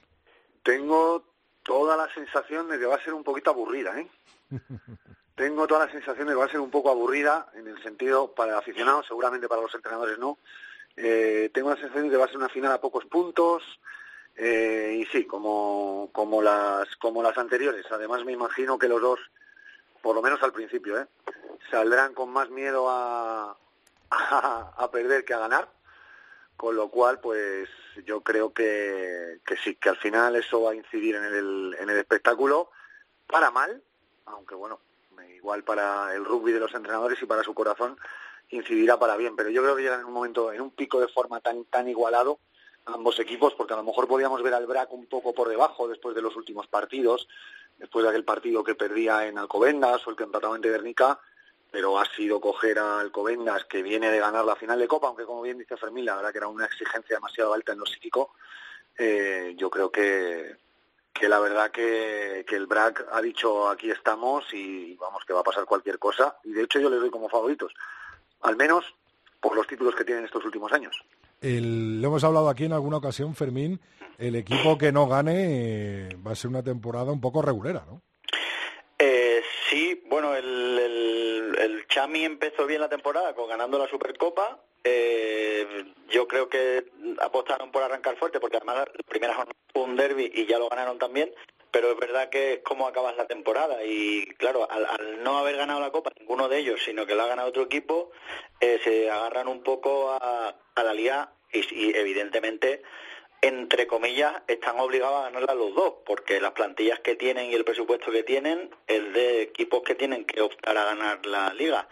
[0.64, 1.24] Tengo
[1.68, 4.08] toda la sensación de que va a ser un poquito aburrida, ¿eh?
[5.36, 8.34] tengo toda la sensación de que va a ser un poco aburrida, en el sentido,
[8.34, 10.40] para el aficionado, seguramente para los entrenadores no.
[10.98, 13.64] Eh, tengo la sensación de que va a ser una final a pocos puntos,
[14.36, 17.86] eh, y sí, como, como, las, como las anteriores.
[17.92, 19.20] Además, me imagino que los dos,
[20.02, 21.08] por lo menos al principio, ¿eh?
[21.70, 23.56] saldrán con más miedo a,
[24.10, 25.70] a, perder que a ganar.
[26.56, 27.70] Con lo cual, pues
[28.06, 31.90] yo creo que, que sí, que al final eso va a incidir en el, en
[31.90, 32.72] el espectáculo
[33.28, 33.84] para mal,
[34.26, 34.80] aunque bueno,
[35.36, 38.00] igual para el rugby de los entrenadores y para su corazón
[38.50, 39.36] incidirá para bien.
[39.36, 41.88] Pero yo creo que llegan en un momento, en un pico de forma tan, tan
[41.88, 42.40] igualado
[42.88, 46.16] ambos equipos, porque a lo mejor podíamos ver al BRAC un poco por debajo después
[46.16, 47.28] de los últimos partidos,
[47.78, 51.20] después de aquel partido que perdía en Alcobendas o el que empataba en Guernica,
[51.70, 55.26] pero ha sido coger a Alcobendas, que viene de ganar la final de Copa, aunque
[55.26, 58.32] como bien dice Fermín, la verdad que era una exigencia demasiado alta en lo psíquico,
[58.98, 60.56] eh, yo creo que,
[61.14, 65.42] que la verdad que, que, el BRAC ha dicho aquí estamos y vamos que va
[65.42, 67.74] a pasar cualquier cosa y de hecho yo les doy como favoritos,
[68.42, 68.86] al menos
[69.40, 70.96] por los títulos que tienen estos últimos años.
[71.42, 73.80] El, lo hemos hablado aquí en alguna ocasión, Fermín,
[74.18, 78.02] el equipo que no gane eh, va a ser una temporada un poco regulera, ¿no?
[79.00, 84.60] Eh, sí, bueno, el, el, el, Chami empezó bien la temporada con ganando la Supercopa.
[84.84, 89.96] Eh, yo creo que apostaron por arrancar fuerte porque además la primera jornada fue un
[89.96, 91.30] derby y ya lo ganaron también.
[91.72, 95.58] Pero es verdad que es como acabas la temporada y claro, al, al, no haber
[95.58, 98.12] ganado la Copa ninguno de ellos, sino que la ha ganado otro equipo,
[98.60, 102.82] eh, se agarran un poco a, la liga y, y evidentemente
[103.42, 107.64] entre comillas, están obligados a ganarla los dos, porque las plantillas que tienen y el
[107.64, 111.88] presupuesto que tienen es de equipos que tienen que optar a ganar la liga.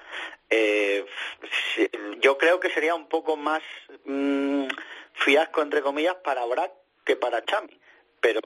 [0.50, 1.06] Eh,
[2.20, 3.62] yo creo que sería un poco más
[4.06, 4.68] mmm,
[5.14, 6.72] fiasco, entre comillas, para Brack
[7.06, 7.80] que para Chami,
[8.26, 8.40] pero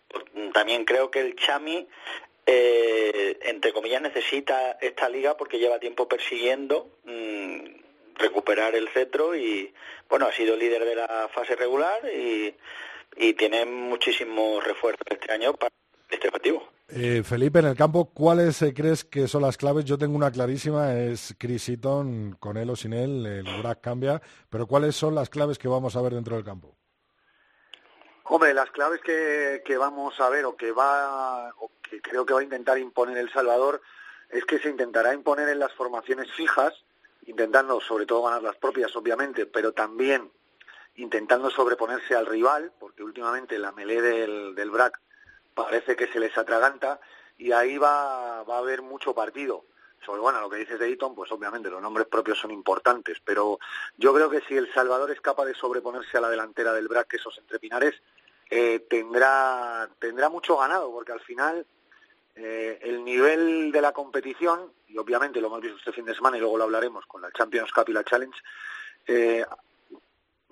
[0.51, 1.87] también creo que el Chami,
[2.45, 6.89] eh, entre comillas, necesita esta liga porque lleva tiempo persiguiendo.
[7.05, 7.79] Mmm,
[8.15, 9.73] recuperar el cetro y
[10.09, 12.53] bueno ha sido líder de la fase regular y,
[13.15, 15.73] y tiene muchísimos refuerzos este año para
[16.09, 16.67] este objetivo.
[16.89, 19.85] Eh, Felipe, en el campo, ¿cuáles eh, crees que son las claves?
[19.85, 24.21] Yo tengo una clarísima, es Chris Eaton, con él o sin él, el Brack cambia,
[24.49, 26.75] pero ¿cuáles son las claves que vamos a ver dentro del campo?
[28.31, 32.41] Hombre, las claves que, vamos a ver o que va, o que creo que va
[32.41, 33.81] a intentar imponer El Salvador,
[34.29, 36.75] es que se intentará imponer en las formaciones fijas,
[37.25, 40.29] intentando sobre todo ganar las propias, obviamente, pero también
[40.97, 44.99] intentando sobreponerse al rival, porque últimamente la melé del, del BRAC
[45.55, 46.99] parece que se les atraganta
[47.35, 49.65] y ahí va, va a haber mucho partido.
[50.05, 53.59] Sobre bueno, lo que dices de Eaton, pues obviamente los nombres propios son importantes, pero
[53.97, 57.15] yo creo que si El Salvador es capaz de sobreponerse a la delantera del BRAC,
[57.15, 57.95] esos entrepinares,
[58.49, 61.65] eh, tendrá, tendrá mucho ganado, porque al final
[62.35, 66.37] eh, el nivel de la competición, y obviamente lo hemos visto este fin de semana
[66.37, 68.39] y luego lo hablaremos con la Champions Cup y la Challenge,
[69.07, 69.45] eh,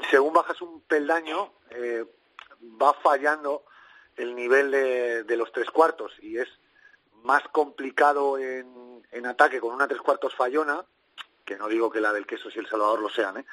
[0.09, 2.05] según bajas un peldaño, eh,
[2.81, 3.63] va fallando
[4.15, 6.47] el nivel de, de, los tres cuartos y es
[7.23, 10.85] más complicado en, ataque con una tres cuartos fallona,
[11.45, 13.45] que no digo que la del queso y el Salvador lo sean, ¿eh?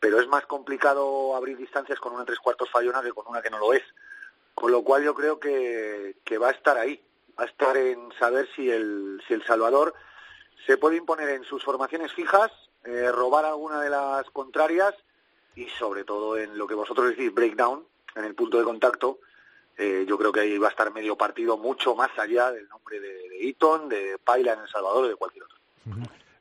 [0.00, 3.50] Pero es más complicado abrir distancias con una tres cuartos fallona que con una que
[3.50, 3.82] no lo es.
[4.54, 7.02] Con lo cual yo creo que, que va a estar ahí,
[7.38, 9.94] va a estar en saber si el, si el Salvador
[10.66, 12.50] se puede imponer en sus formaciones fijas,
[12.84, 14.94] eh, robar alguna de las contrarias
[15.54, 19.20] y sobre todo en lo que vosotros decís breakdown, en el punto de contacto,
[19.76, 22.98] eh, yo creo que ahí va a estar medio partido mucho más allá del nombre
[22.98, 25.58] de, de Eaton, de Paila en El Salvador o de cualquier otro.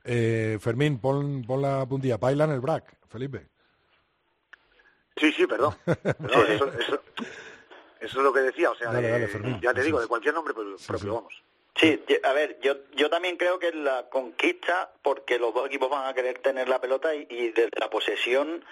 [0.05, 3.47] Eh, Fermín, pon, pon, la puntilla, Paila en el BRAC, Felipe.
[5.17, 5.75] Sí, sí, perdón.
[5.85, 7.01] perdón eso, eso,
[7.99, 10.33] eso, es lo que decía, o sea, dale, dale, Fermín, ya te digo, de cualquier
[10.33, 11.07] nombre propio, sí, sí.
[11.07, 11.43] vamos.
[11.77, 15.89] Sí, a ver, yo, yo también creo que es la conquista, porque los dos equipos
[15.89, 18.63] van a querer tener la pelota y, y desde la posesión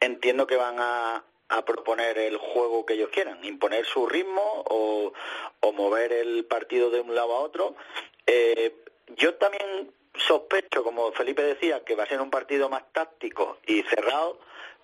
[0.00, 5.12] entiendo que van a, a proponer el juego que ellos quieran, imponer su ritmo o,
[5.60, 7.74] o mover el partido de un lado a otro.
[8.26, 8.74] Eh,
[9.16, 13.82] yo también sospecho, como Felipe decía, que va a ser un partido más táctico y
[13.82, 14.38] cerrado,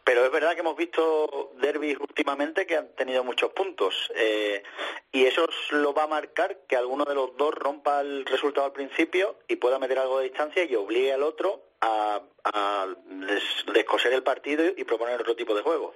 [0.04, 4.62] pero es verdad que hemos visto derbis últimamente que han tenido muchos puntos eh,
[5.10, 8.72] y eso lo va a marcar que alguno de los dos rompa el resultado al
[8.72, 13.42] principio y pueda meter algo de distancia y obligue al otro a, a des,
[13.72, 15.94] descoser el partido y proponer otro tipo de juego.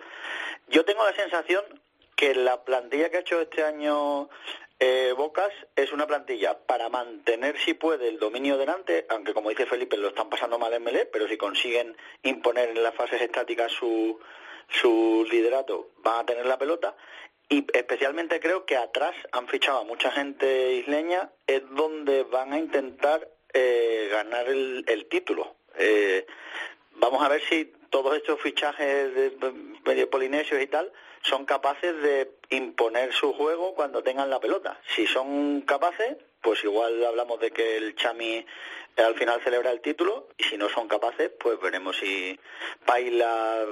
[0.69, 1.65] Yo tengo la sensación
[2.17, 4.31] que la plantilla que ha hecho este año
[4.81, 9.67] eh, Bocas es una plantilla para mantener, si puede, el dominio delante, aunque como dice
[9.67, 13.73] Felipe, lo están pasando mal en Melé, pero si consiguen imponer en las fases estáticas
[13.73, 14.21] su,
[14.69, 16.95] su liderato, van a tener la pelota.
[17.49, 22.59] Y especialmente creo que atrás han fichado a mucha gente isleña, es donde van a
[22.59, 25.57] intentar eh, ganar el, el título.
[25.77, 26.27] Eh,
[26.93, 29.33] vamos a ver si todos estos fichajes de
[29.85, 34.81] medio polinesios y tal son capaces de imponer su juego cuando tengan la pelota.
[34.95, 38.45] Si son capaces, pues igual hablamos de que el Chami
[38.97, 42.39] al final celebra el título y si no son capaces, pues veremos si
[42.85, 43.65] Paila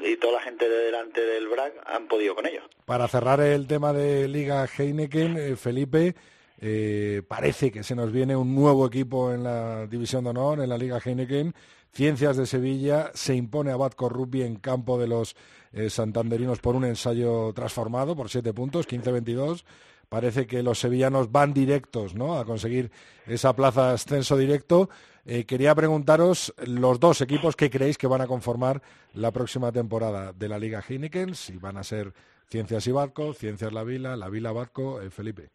[0.00, 2.64] y toda la gente de delante del BRAC han podido con ellos.
[2.84, 6.14] Para cerrar el tema de Liga Heineken, eh, Felipe,
[6.60, 10.68] eh, parece que se nos viene un nuevo equipo en la División de Honor, en
[10.68, 11.54] la Liga Heineken.
[11.92, 15.36] Ciencias de Sevilla se impone a Batco Rugby en campo de los
[15.74, 19.64] eh, santanderinos por un ensayo transformado por siete puntos, 15-22.
[20.08, 22.38] Parece que los sevillanos van directos ¿no?
[22.38, 22.90] a conseguir
[23.26, 24.88] esa plaza ascenso directo.
[25.26, 28.82] Eh, quería preguntaros los dos equipos que creéis que van a conformar
[29.14, 32.12] la próxima temporada de la Liga Heineken, si van a ser
[32.48, 35.50] Ciencias y Batco, Ciencias La Vila, La Vila Batco, eh, Felipe.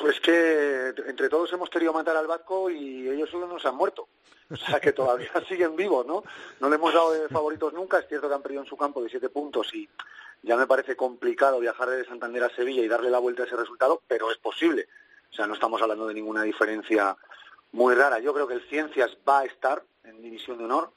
[0.00, 4.08] Pues que entre todos hemos querido matar al Batco y ellos solo nos han muerto.
[4.62, 6.22] O sea que todavía siguen vivos, ¿no?
[6.60, 7.98] No le hemos dado de favoritos nunca.
[7.98, 9.88] Es cierto que han perdido en su campo de siete puntos y
[10.42, 13.56] ya me parece complicado viajar de Santander a Sevilla y darle la vuelta a ese
[13.56, 14.88] resultado, pero es posible.
[15.30, 17.16] O sea, no estamos hablando de ninguna diferencia
[17.72, 18.18] muy rara.
[18.18, 20.90] Yo creo que el Ciencias va a estar en División de Honor,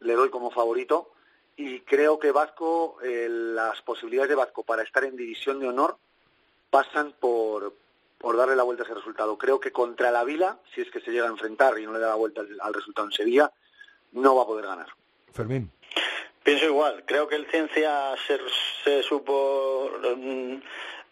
[0.00, 1.10] le doy como favorito
[1.56, 5.96] y creo que Vasco, eh, las posibilidades de Vasco para estar en División de Honor
[6.70, 7.74] pasan por,
[8.22, 9.36] por darle la vuelta a ese resultado.
[9.36, 11.98] Creo que contra la Vila, si es que se llega a enfrentar y no le
[11.98, 13.52] da la vuelta al, resultado en Sevilla,
[14.12, 14.86] no va a poder ganar.
[15.32, 15.70] Fermín.
[16.42, 17.04] Pienso igual.
[17.04, 18.14] Creo que el Ciencia
[18.84, 20.54] se, supo mm,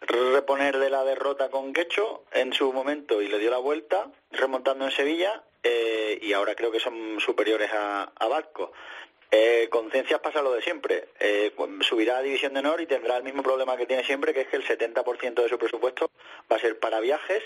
[0.00, 4.84] reponer de la derrota con Quecho en su momento y le dio la vuelta, remontando
[4.84, 8.72] en Sevilla, eh, y ahora creo que son superiores a, a Vasco.
[9.32, 11.08] Eh, con Ciencias pasa lo de siempre.
[11.20, 11.52] Eh,
[11.82, 14.48] subirá a División de Honor y tendrá el mismo problema que tiene siempre, que es
[14.48, 16.10] que el 70% de su presupuesto
[16.50, 17.42] va a ser para viajes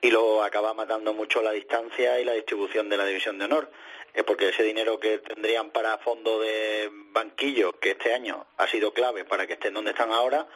[0.00, 3.70] y lo acaba matando mucho la distancia y la distribución de la División de Honor.
[4.14, 8.94] Eh, porque ese dinero que tendrían para fondo de banquillo, que este año ha sido
[8.94, 10.48] clave para que estén donde están ahora,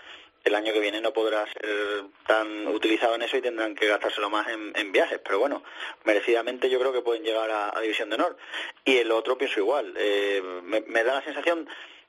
[0.44, 4.28] el año que viene no podrá ser tan utilizado en eso y tendrán que gastárselo
[4.30, 5.20] más en, viajes.
[5.22, 5.62] Pero bueno,
[6.04, 8.36] merecidamente yo creo que pueden llegar a, División de Honor.
[8.84, 9.94] Y el otro pienso igual.
[9.96, 11.68] Eh, me, da la sensación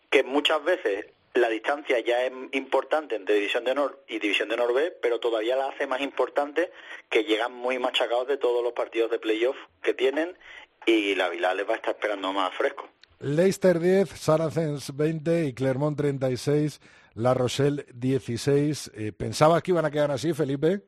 [0.10, 4.56] que muchas veces la distancia ya es importante entre División de Honor y División de
[4.56, 6.72] Honor B, pero todavía la hace más importante
[7.10, 10.38] que llegan muy machacados de todos los partidos de playoff que tienen
[10.86, 12.90] y la Vila les va a estar esperando más fresco.
[13.24, 16.82] Leicester 10, Saracens 20 y Clermont 36.
[17.16, 18.92] La Rochelle 16.
[18.96, 20.82] Eh, ¿Pensabas que iban a quedar así, Felipe?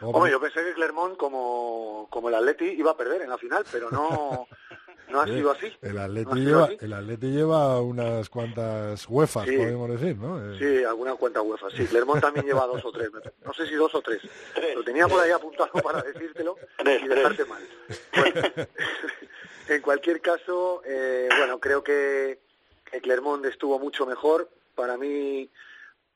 [0.00, 3.64] Hombre, yo pensé que Clermont, como, como el Atleti, iba a perder en la final,
[3.70, 4.48] pero no,
[5.08, 5.72] no ha sido así.
[5.80, 10.54] El Atleti, lleva, el Atleti lleva unas cuantas UEFAs, podemos decir, ¿no?
[10.54, 11.72] Eh, sí, algunas cuantas UEFAs.
[11.74, 13.10] Sí, Clermont también lleva dos o tres.
[13.44, 14.20] No sé si dos o tres.
[14.74, 17.62] Lo tenía por ahí apuntado para decírtelo y dejarte mal.
[19.74, 22.40] en cualquier caso, eh, bueno, creo que,
[22.84, 25.50] que Clermont estuvo mucho mejor para mí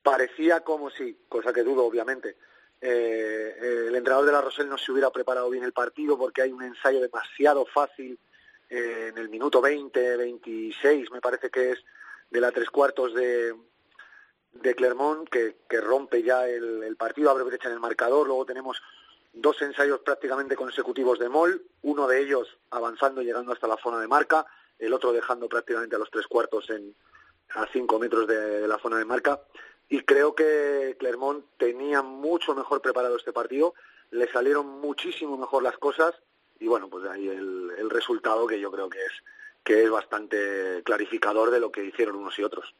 [0.02, 2.36] parecía como si, cosa que dudo obviamente,
[2.80, 6.52] eh, el entrenador de la Rosell no se hubiera preparado bien el partido porque hay
[6.52, 8.18] un ensayo demasiado fácil
[8.68, 11.84] eh, en el minuto 20, 26, me parece que es
[12.30, 13.54] de la tres cuartos de,
[14.52, 18.26] de Clermont, que, que rompe ya el, partido, abre en el marcador.
[18.26, 18.82] Luego tenemos
[19.36, 24.00] dos ensayos prácticamente consecutivos de Mol, uno de ellos avanzando y llegando hasta la zona
[24.00, 24.46] de marca,
[24.78, 26.94] el otro dejando prácticamente a los tres cuartos en,
[27.50, 29.40] a cinco metros de, la zona de marca.
[29.88, 33.74] Y creo que Clermont tenía mucho mejor preparado este partido,
[34.10, 36.14] le salieron muchísimo mejor las cosas
[36.58, 39.12] y bueno, pues ahí el, el resultado que yo creo que es
[39.66, 42.72] que es bastante clarificador de lo que hicieron unos y otros.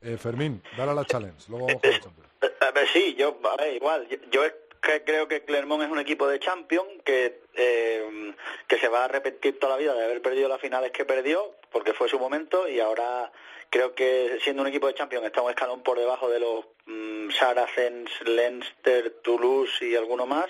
[0.00, 2.00] eh, Fermín, dale a la challenge, luego vamos con eh,
[2.40, 4.40] eh, Sí, yo, a ver, igual, yo,
[4.80, 8.34] creo que Clermont es un equipo de champion que, eh,
[8.66, 11.54] que se va a arrepentir toda la vida de haber perdido las finales que perdió,
[11.70, 13.30] porque fue su momento y ahora
[13.70, 17.30] Creo que siendo un equipo de Champions está un escalón por debajo de los mm,
[17.30, 20.46] Saracens, Leinster, Toulouse y alguno más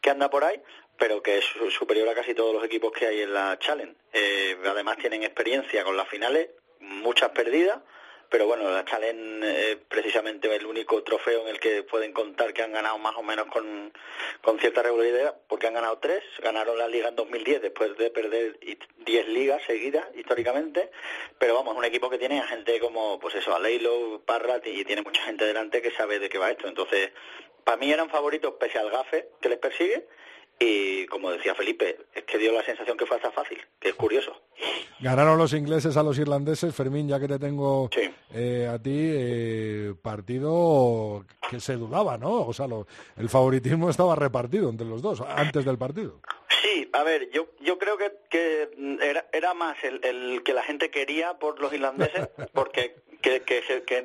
[0.00, 0.60] que anda por ahí,
[0.96, 3.94] pero que es superior a casi todos los equipos que hay en la Challenge.
[4.12, 6.48] Eh, además tienen experiencia con las finales,
[6.80, 7.78] muchas perdidas
[8.30, 12.62] pero bueno, la Challenge es precisamente el único trofeo en el que pueden contar que
[12.62, 13.92] han ganado más o menos con,
[14.42, 18.58] con cierta regularidad, porque han ganado tres, ganaron la liga en 2010 después de perder
[18.98, 20.90] diez ligas seguidas históricamente,
[21.38, 24.84] pero vamos, un equipo que tiene a gente como, pues eso, a Leilo, Parrat y
[24.84, 27.10] tiene mucha gente delante que sabe de qué va esto, entonces,
[27.64, 30.06] para mí eran favoritos pese al gafe que les persigue,
[30.58, 33.94] y como decía Felipe, es que dio la sensación que fue hasta fácil, que es
[33.94, 34.40] curioso.
[35.00, 37.88] Ganaron los ingleses a los irlandeses, Fermín, ya que te tengo
[38.34, 42.46] eh, a ti, eh, partido que se dudaba, ¿no?
[42.46, 42.66] O sea,
[43.16, 46.20] el favoritismo estaba repartido entre los dos antes del partido.
[46.62, 48.68] Sí, a ver, yo yo creo que, que
[49.00, 53.62] era, era más el, que la gente quería por los irlandeses, porque que, que,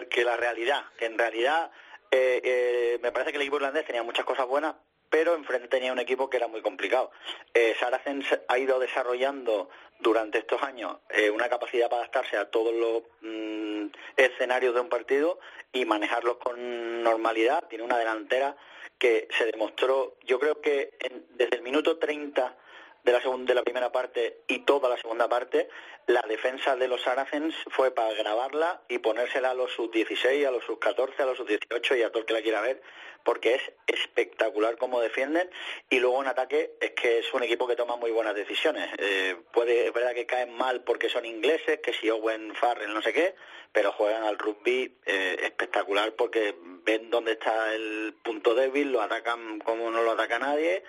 [0.08, 1.72] que, la realidad, que en realidad
[2.12, 4.76] eh, me parece que el equipo irlandés tenía muchas cosas buenas,
[5.14, 7.12] pero enfrente tenía un equipo que era muy complicado.
[7.54, 12.74] Eh, Saracens ha ido desarrollando durante estos años eh, una capacidad para adaptarse a todos
[12.74, 15.38] los mm, escenarios de un partido
[15.72, 17.64] y manejarlos con normalidad.
[17.70, 18.58] Tiene una delantera
[18.98, 20.98] que se demostró, yo creo que
[21.30, 22.58] desde el minuto 30
[23.04, 25.70] de la, de la primera parte y toda la segunda parte,
[26.08, 30.64] la defensa de los Saracens fue para grabarla y ponérsela a los sub-16, a los
[30.64, 32.82] sub-14, a los sub-18 y a todo el que la quiera ver,
[33.24, 35.50] porque es espectacular cómo defienden
[35.90, 38.90] y luego en ataque es que es un equipo que toma muy buenas decisiones.
[38.98, 43.02] Eh, puede, es verdad que caen mal porque son ingleses, que si Owen Farrell no
[43.02, 43.36] sé qué,
[43.72, 49.60] pero juegan al rugby eh, espectacular porque ven dónde está el punto débil, lo atacan
[49.60, 50.84] como no lo ataca nadie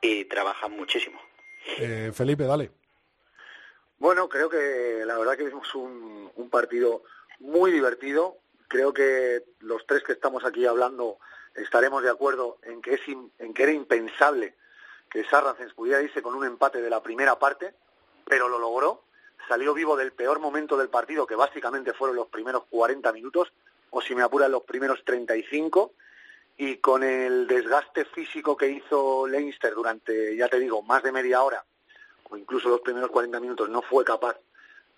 [0.00, 1.20] y trabajan muchísimo.
[1.78, 2.70] Eh, Felipe, dale.
[3.98, 7.02] Bueno, creo que la verdad que vimos un, partido
[7.40, 8.36] muy divertido.
[8.68, 11.18] Creo que los tres que estamos aquí hablando
[11.54, 14.54] estaremos de acuerdo en que, es en que era impensable
[15.10, 17.74] que Sarracens pudiera irse con un empate de la primera parte,
[18.24, 19.04] pero lo logró.
[19.48, 23.52] Salió vivo del peor momento del partido, que básicamente fueron los primeros 40 minutos,
[23.90, 25.92] o si me apuran los primeros 35,
[26.56, 31.42] y con el desgaste físico que hizo Leinster durante, ya te digo, más de media
[31.42, 31.64] hora,
[32.30, 34.36] o incluso los primeros 40 minutos, no fue capaz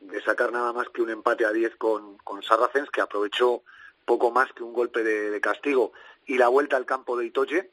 [0.00, 3.62] de sacar nada más que un empate a 10 con, con Sarracens, que aprovechó
[4.04, 5.92] poco más que un golpe de, castigo
[6.26, 7.70] y la vuelta al campo de Itoche,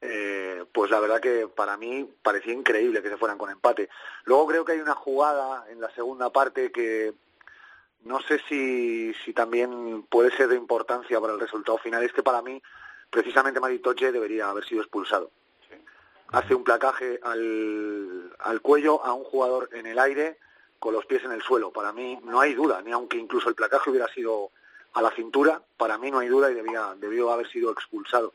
[0.00, 3.88] eh, pues la verdad que para mí parecía increíble que se fueran con empate.
[4.24, 7.14] Luego creo que hay una jugada en la segunda parte que
[8.04, 12.02] no sé si, si también puede ser de importancia para el resultado final.
[12.02, 12.62] Es que para mí,
[13.10, 15.30] precisamente Maritoche debería haber sido expulsado.
[16.28, 20.38] Hace un placaje al, al cuello a un jugador en el aire
[20.78, 21.70] con los pies en el suelo.
[21.70, 24.50] Para mí no hay duda, ni aunque incluso el placaje hubiera sido
[24.92, 28.32] a la cintura, para mí no hay duda y debía, debió haber sido expulsado.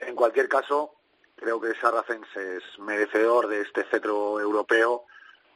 [0.00, 0.94] En cualquier caso,
[1.36, 5.04] creo que Sarracens es merecedor de este cetro europeo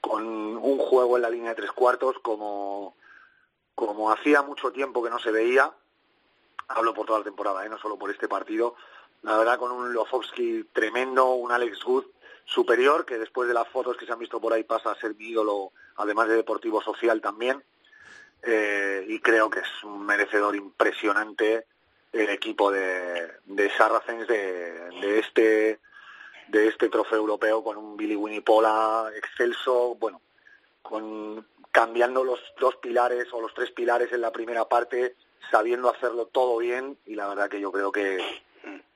[0.01, 2.95] con un juego en la línea de tres cuartos como,
[3.87, 5.73] como hacía mucho tiempo que no se veía.
[6.67, 7.69] Hablo por toda la temporada, ¿eh?
[7.69, 8.75] no solo por este partido.
[9.23, 12.07] La verdad, con un Lofovsky tremendo, un Alex Good
[12.45, 15.15] superior, que después de las fotos que se han visto por ahí pasa a ser
[15.15, 17.63] mi ídolo además de deportivo social también.
[18.43, 21.67] Eh, y creo que es un merecedor impresionante
[22.13, 25.79] el equipo de, de Sarracens de, este
[26.49, 30.21] de este trofeo europeo con un Billy Winipola excelso, bueno,
[30.83, 31.47] con
[31.79, 35.15] cambiando los dos pilares o los tres pilares en la primera parte,
[35.49, 38.19] sabiendo hacerlo todo bien y la verdad que yo creo que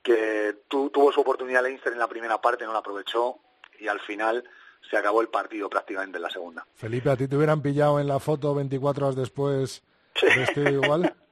[0.03, 3.37] que tuvo su oportunidad Leinster en la primera parte, no la aprovechó
[3.79, 4.43] y al final
[4.91, 6.67] se acabó el partido prácticamente en la segunda.
[6.75, 9.81] Felipe, ¿a ti te hubieran pillado en la foto 24 horas después
[10.21, 11.15] vestido igual?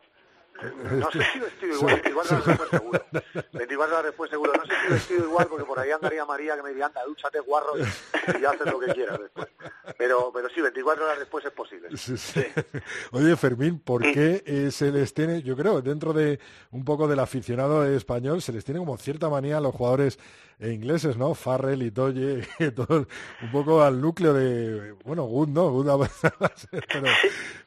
[0.61, 3.05] No sé si vestido igual, 24 horas después seguro.
[3.53, 4.53] 24 horas después seguro.
[4.53, 7.39] No sé si vestido igual porque por ahí andaría María que me diría, anda, dúchate
[7.39, 9.47] guarro y, haces lo que quieras después.
[9.97, 11.89] Pero, pero sí, 24 horas después es posible.
[13.11, 16.39] Oye, Fermín, ¿por qué eh, se les tiene, yo creo, dentro de
[16.71, 20.19] un poco del aficionado español, se les tiene como cierta manía a los jugadores
[20.59, 21.33] ingleses, ¿no?
[21.33, 23.07] Farrell y Toye, todo,
[23.41, 25.71] un poco al núcleo de, bueno, Good, ¿no?
[25.71, 25.87] Good
[26.71, 27.07] pero,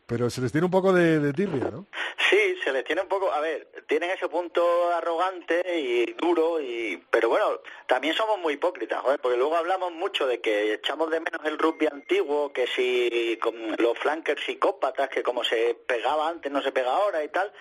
[0.06, 1.86] pero se les tiene un poco de, de tirria, ¿no?
[2.30, 7.02] Sí, se les tiene un poco, a ver, tienen ese punto arrogante y duro, y
[7.10, 11.20] pero bueno, también somos muy hipócritas, joder, porque luego hablamos mucho de que echamos de
[11.20, 16.50] menos el rugby antiguo, que si con los flankers psicópatas, que como se pegaba antes
[16.50, 17.52] no se pega ahora y tal,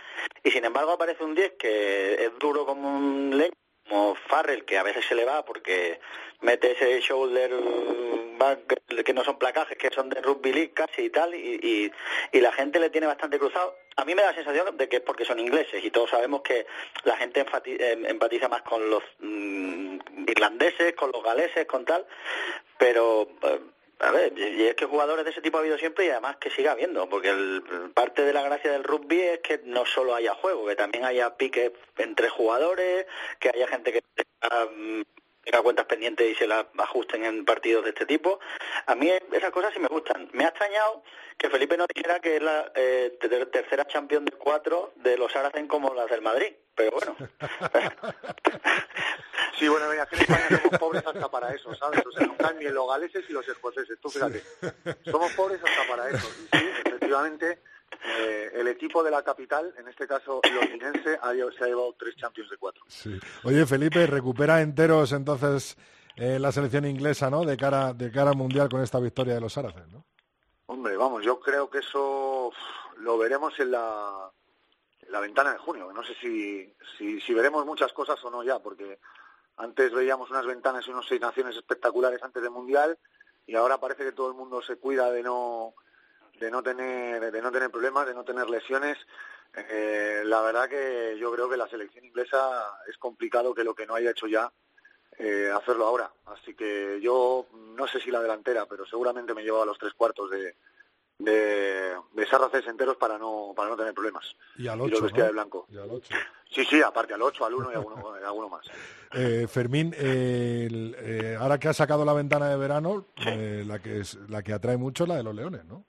[0.44, 3.54] y sin embargo aparece un 10 que es duro como un leño
[3.88, 6.00] como Farrell, que a veces se le va porque
[6.42, 7.52] mete ese shoulder
[9.06, 11.92] que no son placajes, que son de rugby league casi y tal, y,
[12.32, 13.76] y, la gente le tiene bastante cruzado.
[13.96, 16.42] A mí me da la sensación de que es porque son ingleses y todos sabemos
[16.42, 16.66] que
[17.04, 22.06] la gente em, empatiza más con los mm, irlandeses, con los galeses, con tal,
[22.78, 23.60] pero eh,
[24.04, 26.50] a ver, y es que jugadores de ese tipo ha habido siempre y además que
[26.50, 27.64] siga habiendo, porque el,
[27.94, 31.38] parte de la gracia del rugby es que no solo haya juego, que también haya
[31.38, 33.06] piques entre jugadores,
[33.40, 34.68] que haya gente que tenga
[35.64, 38.40] cuentas pendientes y se las ajusten en partidos de este tipo.
[38.86, 40.30] A mí esas cosas sí me gustan.
[40.34, 41.04] Me ha extrañado
[41.38, 43.18] que Felipe no dijera que es la eh,
[43.52, 47.16] tercera champion de cuatro de los Aracen como las del Madrid, pero bueno.
[49.60, 52.06] sí, bueno, mira, que en España somos pobres hasta para eso, ¿sabes?
[52.06, 54.44] O sea, no caen ni los galeses y los escoceses, tú fíjate.
[55.10, 56.28] Somos pobres hasta para eso.
[56.28, 57.60] Y sí, efectivamente
[58.06, 61.34] eh, el equipo de la capital, en este caso londinense, se ha
[61.68, 62.84] llevado tres Champions de cuatro.
[63.44, 65.78] Oye, Felipe, recupera enteros entonces
[66.16, 67.44] eh, la selección inglesa, ¿no?
[67.46, 70.06] De cara, de cara al mundial con esta victoria de los Saracens, ¿no?
[70.68, 72.52] Hombre, vamos, yo creo que eso
[72.98, 74.32] lo veremos en la,
[75.10, 75.92] la ventana de junio.
[75.94, 79.00] No sé si, si, si veremos muchas cosas o no ya, porque
[79.58, 82.98] antes veíamos unas ventanas y unos seis naciones espectaculares antes del mundial
[83.46, 85.76] y ahora parece que todo el mundo se cuida de no
[86.40, 88.98] de no tener de no tener problemas, de no tener lesiones.
[89.56, 93.86] Eh, la verdad que yo creo que la selección inglesa es complicado que lo que
[93.86, 94.52] no haya hecho ya
[95.18, 96.12] eh, hacerlo ahora.
[96.26, 99.94] Así que yo no sé si la delantera, pero seguramente me llevo a los tres
[99.94, 100.56] cuartos de
[101.20, 102.28] de, de
[102.68, 104.36] enteros para no para no tener problemas.
[104.58, 105.68] Y al 8, de blanco.
[106.50, 107.76] Sí, sí, aparte al 8, al 1 y
[108.26, 108.66] alguno, más.
[109.14, 109.94] Eh, Fermín,
[111.40, 115.04] ahora que ha sacado la ventana de verano, la que es la que atrae mucho
[115.04, 115.86] es la de los Leones, ¿no?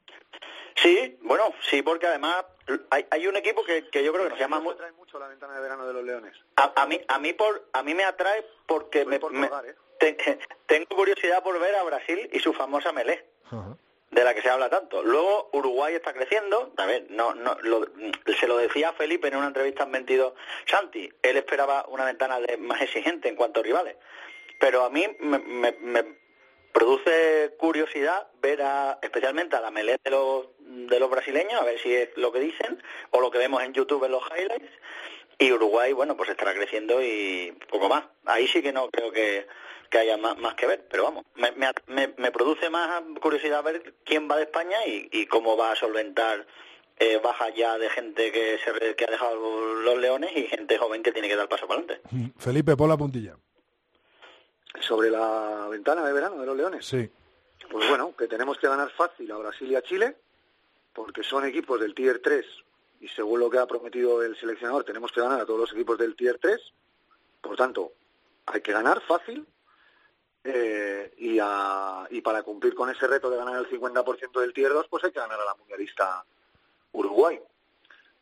[1.25, 2.45] Bueno, sí, porque además
[2.91, 4.79] hay, hay un equipo que, que yo creo que nos llama mucho.
[4.97, 6.37] mucho la ventana de verano de los Leones.
[6.57, 9.77] A, mí, a mí por, a mí me atrae porque me, ¿eh?
[10.67, 13.25] tengo curiosidad por ver a Brasil y su famosa melé.
[14.11, 15.03] de la que se habla tanto.
[15.03, 17.57] Luego Uruguay está creciendo, a ver, no, no,
[18.39, 20.35] se lo decía Felipe en una entrevista en 22
[20.67, 23.97] Santi, él esperaba una ventana de, más exigente en cuanto a rivales,
[24.61, 26.05] pero a mí me,
[26.73, 31.79] produce curiosidad ver a, especialmente a la melé de los, de los brasileños, a ver
[31.79, 34.73] si es lo que dicen o lo que vemos en YouTube en los highlights,
[35.39, 38.05] y Uruguay, bueno, pues estará creciendo y poco más.
[38.25, 39.47] Ahí sí que no creo que
[39.95, 43.95] que haya más, más que ver, pero vamos, me, me, me, produce más curiosidad ver
[44.05, 46.47] quién va de España y, cómo va a solventar
[46.99, 51.05] eh, baja ya de gente que, se, que ha dejado los leones y gente joven
[51.05, 52.09] que tiene que dar paso para adelante.
[52.11, 53.37] Mm, Felipe, pon la puntilla.
[54.81, 56.85] Sobre la ventana de verano de los leones.
[56.85, 57.09] Sí.
[57.71, 60.17] Pues bueno, que tenemos que ganar fácil a Brasil y a Chile,
[60.95, 62.47] porque son equipos del Tier 3
[63.01, 65.99] y según lo que ha prometido el seleccionador, tenemos que ganar a todos los equipos
[65.99, 66.59] del Tier 3.
[67.43, 67.93] Por tanto,
[68.47, 69.47] hay que ganar fácil
[70.45, 71.39] eh, y,
[72.17, 75.13] y para cumplir con ese reto de ganar el 50% del Tier 2, pues hay
[75.13, 76.25] que ganar a la mundialista
[76.93, 77.39] Uruguay.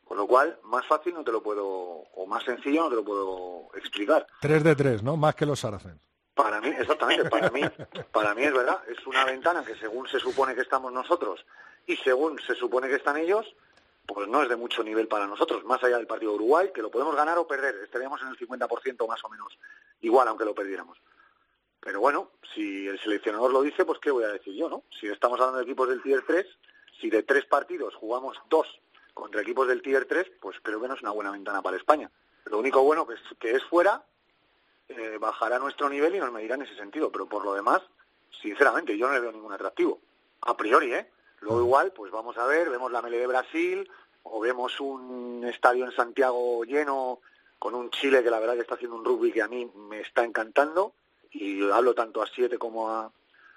[0.04, 3.04] Con lo cual, más fácil no te lo puedo, o más sencillo no te lo
[3.04, 4.26] puedo explicar.
[4.40, 5.16] 3 de 3, ¿no?
[5.16, 6.00] Más que los Saracens.
[6.34, 7.60] Para mí, exactamente, para mí,
[8.12, 11.44] para mí es verdad, es una ventana que según se supone que estamos nosotros
[11.86, 13.54] y según se supone que están ellos,
[14.06, 16.82] pues no es de mucho nivel para nosotros, más allá del partido de Uruguay, que
[16.82, 19.58] lo podemos ganar o perder, estaríamos en el 50% más o menos,
[20.00, 20.98] igual aunque lo perdiéramos.
[21.80, 24.84] Pero bueno, si el seleccionador lo dice, pues qué voy a decir yo, ¿no?
[25.00, 26.46] Si estamos hablando de equipos del Tier 3,
[27.00, 28.66] si de tres partidos jugamos dos
[29.14, 32.10] contra equipos del Tier 3, pues creo que no es una buena ventana para España.
[32.44, 34.04] Lo único bueno que es, que es fuera,
[34.88, 37.10] eh, bajará nuestro nivel y nos medirá en ese sentido.
[37.10, 37.82] Pero por lo demás,
[38.40, 40.00] sinceramente, yo no le veo ningún atractivo.
[40.42, 41.10] A priori, ¿eh?
[41.42, 43.90] Luego igual, pues vamos a ver, vemos la Mele de Brasil,
[44.22, 47.20] o vemos un estadio en Santiago lleno
[47.58, 50.00] con un Chile que la verdad que está haciendo un rugby que a mí me
[50.00, 50.94] está encantando
[51.32, 53.10] y hablo tanto a 7 como a,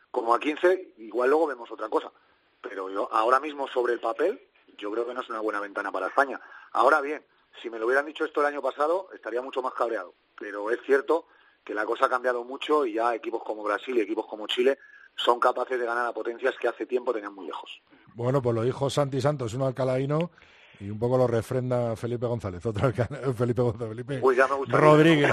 [0.09, 2.11] como a 15, igual luego vemos otra cosa.
[2.59, 4.41] Pero yo ahora mismo sobre el papel,
[4.77, 6.39] yo creo que no es una buena ventana para España.
[6.71, 7.23] Ahora bien,
[7.61, 10.15] si me lo hubieran dicho esto el año pasado, estaría mucho más cabreado.
[10.39, 11.27] Pero es cierto
[11.63, 14.79] que la cosa ha cambiado mucho y ya equipos como Brasil y equipos como Chile
[15.16, 17.82] son capaces de ganar a potencias que hace tiempo tenían muy lejos.
[18.13, 20.32] Bueno, pues lo dijo Santi Santos, un alcalaíno
[20.80, 22.91] y un poco lo refrenda Felipe González, otro
[23.38, 25.32] Felipe González, Felipe pues ya me gustaría, Rodríguez.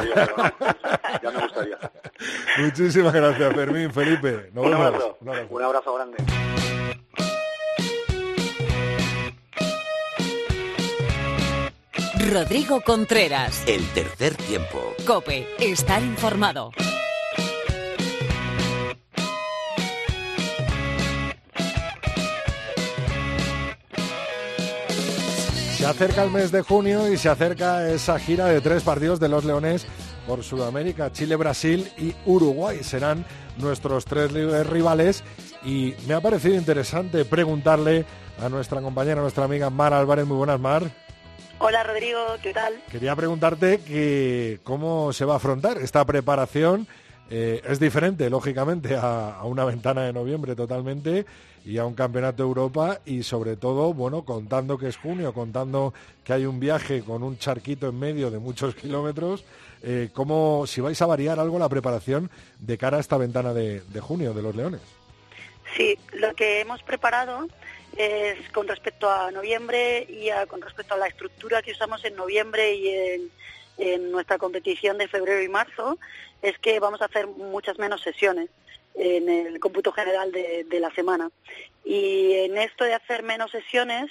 [1.23, 1.79] Ya me gustaría.
[2.59, 4.51] Muchísimas gracias, Fermín, Felipe.
[4.53, 5.19] Nos un, Abrazo.
[5.51, 5.95] un abrazo.
[5.95, 6.17] grande.
[12.33, 13.63] Rodrigo Contreras.
[13.67, 14.95] El tercer tiempo.
[15.07, 16.71] Cope, estar informado.
[25.83, 29.29] Se acerca el mes de junio y se acerca esa gira de tres partidos de
[29.29, 29.85] los Leones
[30.29, 32.85] por Sudamérica, Chile, Brasil y Uruguay.
[32.85, 33.27] Serán
[33.59, 35.25] nuestros tres rivales
[35.65, 38.05] y me ha parecido interesante preguntarle
[38.41, 40.25] a nuestra compañera, a nuestra amiga Mar Álvarez.
[40.25, 40.85] Muy buenas, Mar.
[41.59, 42.75] Hola, Rodrigo, ¿qué tal?
[42.89, 46.87] Quería preguntarte que cómo se va a afrontar esta preparación.
[47.29, 51.27] Eh, es diferente, lógicamente, a, a una ventana de noviembre totalmente
[51.65, 55.95] y a un campeonato de Europa y sobre todo, bueno, contando que es junio, contando
[56.25, 59.45] que hay un viaje con un charquito en medio de muchos kilómetros,
[59.83, 63.83] eh, ¿cómo, si vais a variar algo la preparación de cara a esta ventana de,
[64.01, 64.81] junio de los Leones?
[65.77, 67.49] Sí, lo que hemos preparado
[67.97, 72.75] es con respecto a noviembre y con respecto a la estructura que usamos en noviembre
[72.75, 73.31] y
[73.79, 75.99] en nuestra competición de febrero y marzo,
[76.43, 78.51] es que vamos a hacer muchas menos sesiones
[78.95, 81.31] en el cómputo general de, la semana.
[81.85, 84.11] Y en esto de hacer menos sesiones,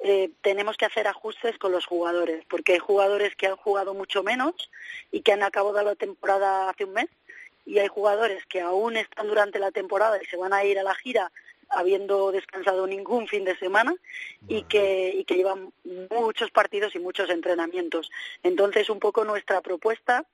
[0.00, 4.22] eh, tenemos que hacer ajustes con los jugadores, porque hay jugadores que han jugado mucho
[4.22, 4.70] menos
[5.10, 7.08] y que han acabado la temporada hace un mes,
[7.64, 10.84] y hay jugadores que aún están durante la temporada y se van a ir a
[10.84, 11.32] la gira
[11.68, 13.94] habiendo descansado ningún fin de semana
[14.48, 15.72] y que, y que llevan
[16.10, 18.10] muchos partidos y muchos entrenamientos.
[18.42, 20.24] Entonces, un poco nuestra propuesta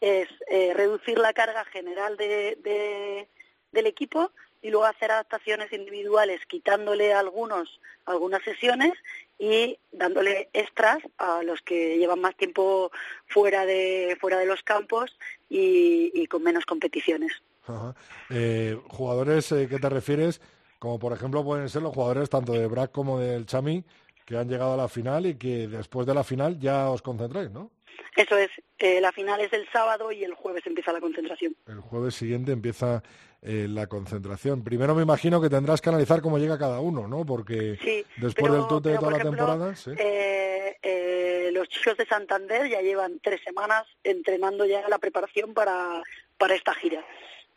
[0.00, 3.28] es eh, reducir la carga general de,
[3.72, 4.30] del equipo
[4.62, 8.92] y luego hacer adaptaciones individuales, quitándole algunos, algunas sesiones
[9.38, 12.92] y dándole extras a los que llevan más tiempo
[13.26, 15.18] fuera de, fuera de los campos
[15.48, 17.42] y, con menos competiciones.
[18.30, 20.40] Eh, jugadores, eh, ¿qué te refieres?
[20.78, 23.84] Como por ejemplo pueden ser los jugadores tanto de Brack como del Chami,
[24.24, 27.50] que han llegado a la final y que después de la final ya os concentráis,
[27.50, 27.70] ¿no?
[28.16, 31.56] Eso es, eh, la final es el sábado y el jueves empieza la concentración.
[31.66, 33.02] El jueves siguiente empieza
[33.42, 34.62] eh, la concentración.
[34.62, 37.26] Primero me imagino que tendrás que analizar cómo llega cada uno, ¿no?
[37.26, 39.74] Porque después del tute de toda la temporada...
[40.84, 46.02] Eh, los chicos de Santander ya llevan tres semanas entrenando ya la preparación para,
[46.38, 47.04] para esta gira.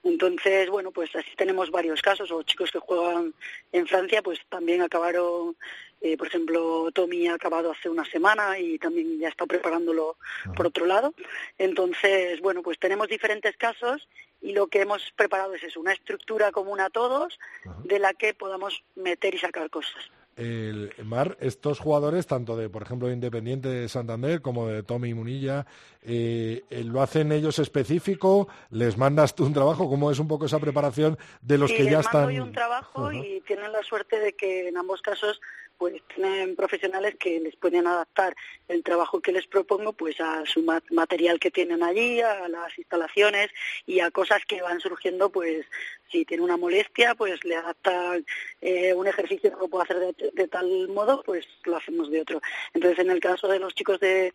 [0.04, 3.34] Entonces, bueno, pues así tenemos varios casos, o chicos que juegan
[3.72, 5.56] en Francia, pues también acabaron,
[6.02, 10.18] eh, por ejemplo, Tommy ha acabado hace una semana y también ya está preparándolo
[10.56, 11.16] por otro lado.
[11.58, 14.08] Entonces, bueno, pues tenemos diferentes casos
[14.46, 17.39] y lo que hemos preparado es eso, una estructura común a todos
[17.84, 22.82] de la que podamos meter y sacar cosas el Mar, estos jugadores, tanto de, por
[22.82, 25.66] ejemplo, de Independiente de Santander como de Tommy Munilla,
[26.02, 28.50] eh, ¿lo hacen ellos específico?
[28.70, 29.89] ¿Les mandas tú un trabajo?
[29.89, 32.30] ¿Cómo es un poco esa preparación de los que ya están?
[32.41, 35.39] un trabajo y tienen la suerte de que en ambos casos
[35.78, 38.36] pues tienen profesionales que les pueden adaptar
[38.68, 43.50] el trabajo que les propongo pues a su material que tienen allí, a las instalaciones
[43.86, 45.66] y a cosas que van surgiendo pues
[46.12, 48.26] si tiene una molestia pues le adaptan
[48.62, 52.22] eh, un ejercicio que lo puedo hacer de, de tal modo pues lo hacemos de
[52.22, 52.42] otro.
[52.74, 54.34] Entonces en el caso de los chicos de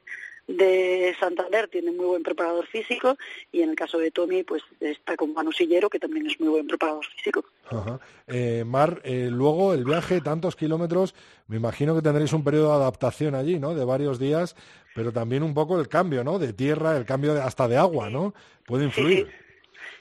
[0.56, 3.16] de Santander tiene muy buen preparador físico
[3.52, 6.48] y en el caso de Tommy pues está con Manu Sillero que también es muy
[6.48, 7.44] buen preparador físico.
[8.26, 11.14] Eh, Mar, eh, luego el viaje, tantos kilómetros,
[11.46, 13.74] me imagino que tendréis un periodo de adaptación allí, ¿no?
[13.74, 14.56] De varios días,
[14.94, 16.38] pero también un poco el cambio, ¿no?
[16.38, 18.34] De tierra, el cambio hasta de agua, ¿no?
[18.66, 19.32] Puede influir.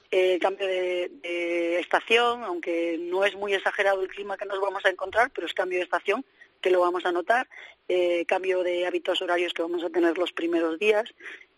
[0.10, 4.90] El cambio de estación, aunque no es muy exagerado el clima que nos vamos a
[4.90, 6.26] encontrar, pero es cambio de estación
[6.62, 7.48] que lo vamos a notar,
[7.88, 11.10] eh, cambio de hábitos horarios que vamos a tener los primeros días.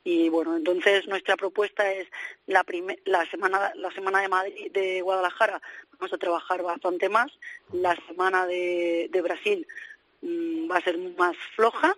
[0.04, 2.08] Y bueno, entonces nuestra propuesta es
[2.48, 2.66] la,
[3.06, 5.62] la semana la semana de Madrid de Guadalajara
[6.00, 7.32] vamos a trabajar bastante más,
[7.72, 9.68] la semana de, de Brasil
[10.24, 11.96] mm, va a ser más floja,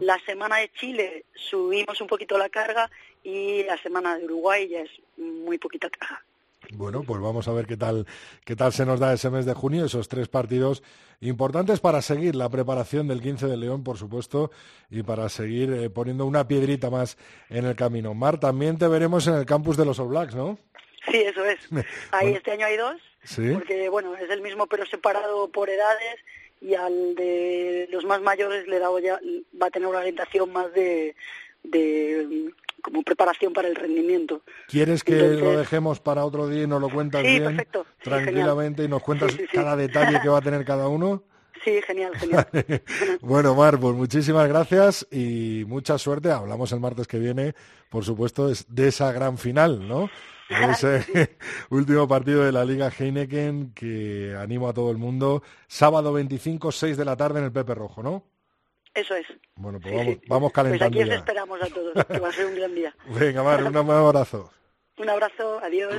[0.00, 2.90] la semana de Chile subimos un poquito la carga.
[3.26, 6.24] Y la semana de Uruguay ya es muy poquita carga.
[6.72, 8.06] Bueno, pues vamos a ver qué tal,
[8.44, 10.82] qué tal se nos da ese mes de junio, esos tres partidos
[11.20, 14.50] importantes para seguir la preparación del 15 de León, por supuesto,
[14.90, 17.16] y para seguir eh, poniendo una piedrita más
[17.48, 18.14] en el camino.
[18.14, 20.58] Mar, también te veremos en el campus de los All Blacks, ¿no?
[21.10, 21.58] Sí, eso es.
[22.10, 23.00] Ahí este año hay dos,
[23.52, 26.16] porque bueno, es el mismo pero separado por edades
[26.60, 29.20] y al de los más mayores le dado ya
[29.60, 31.14] va a tener una orientación más de
[32.82, 34.42] como preparación para el rendimiento.
[34.68, 37.66] ¿Quieres que lo dejemos para otro día y nos lo cuentas bien?
[38.02, 41.22] tranquilamente y nos cuentas cada detalle que va a tener cada uno?
[41.64, 42.46] Sí, genial, genial.
[43.20, 46.30] bueno, Mar, pues muchísimas gracias y mucha suerte.
[46.30, 47.54] Hablamos el martes que viene,
[47.90, 50.08] por supuesto, de esa gran final, ¿no?
[50.70, 51.04] ese
[51.70, 55.42] último partido de la Liga Heineken que animo a todo el mundo.
[55.66, 58.24] Sábado 25, 6 de la tarde en el Pepe Rojo, ¿no?
[58.96, 59.26] Eso es.
[59.56, 62.46] Bueno, pues vamos, vamos calentando Pues aquí os esperamos a todos, que va a ser
[62.46, 62.94] un gran día.
[63.08, 64.50] Venga, Mar, un abrazo.
[64.98, 65.94] un abrazo, adiós.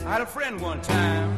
[0.00, 1.30] I had a friend one time.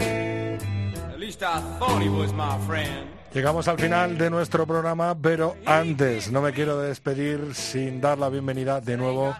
[0.00, 3.17] At least I thought he was my friend.
[3.38, 8.30] Llegamos al final de nuestro programa, pero antes no me quiero despedir sin dar la
[8.30, 9.32] bienvenida de nuevo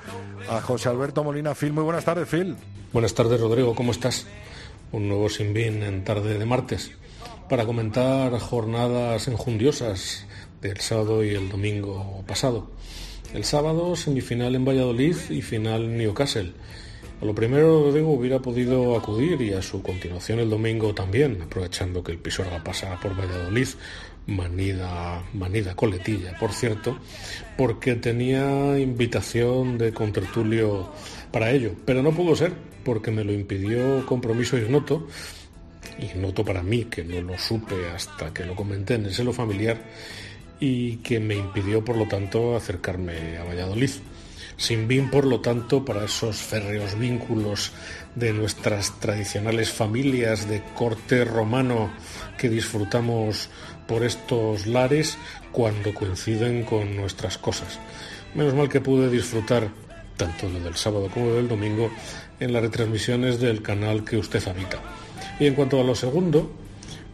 [0.48, 1.52] a José Alberto Molina.
[1.56, 2.54] Phil, muy buenas tardes, Phil.
[2.92, 4.28] Buenas tardes, Rodrigo, ¿cómo estás?
[4.92, 6.92] Un nuevo Sin en tarde de martes
[7.48, 10.26] para comentar jornadas enjundiosas
[10.62, 12.70] del sábado y el domingo pasado.
[13.34, 16.52] El sábado semifinal en Valladolid y final en Newcastle.
[17.20, 22.04] A lo primero, Rodrigo hubiera podido acudir y a su continuación el domingo también, aprovechando
[22.04, 23.66] que el Pisuerga pasa por Valladolid,
[24.28, 26.96] manida, manida coletilla, por cierto,
[27.56, 30.92] porque tenía invitación de contertulio
[31.32, 32.52] para ello, pero no pudo ser,
[32.84, 35.08] porque me lo impidió compromiso ignoto,
[35.98, 39.82] ignoto para mí, que no lo supe hasta que lo comenté en el seno familiar,
[40.60, 43.90] y que me impidió, por lo tanto, acercarme a Valladolid.
[44.58, 47.70] Sin BIM, por lo tanto, para esos férreos vínculos
[48.16, 51.92] de nuestras tradicionales familias de corte romano
[52.36, 53.50] que disfrutamos
[53.86, 55.16] por estos lares
[55.52, 57.78] cuando coinciden con nuestras cosas.
[58.34, 59.70] Menos mal que pude disfrutar
[60.16, 61.92] tanto del sábado como del domingo
[62.40, 64.80] en las retransmisiones del canal que usted habita.
[65.38, 66.50] Y en cuanto a lo segundo,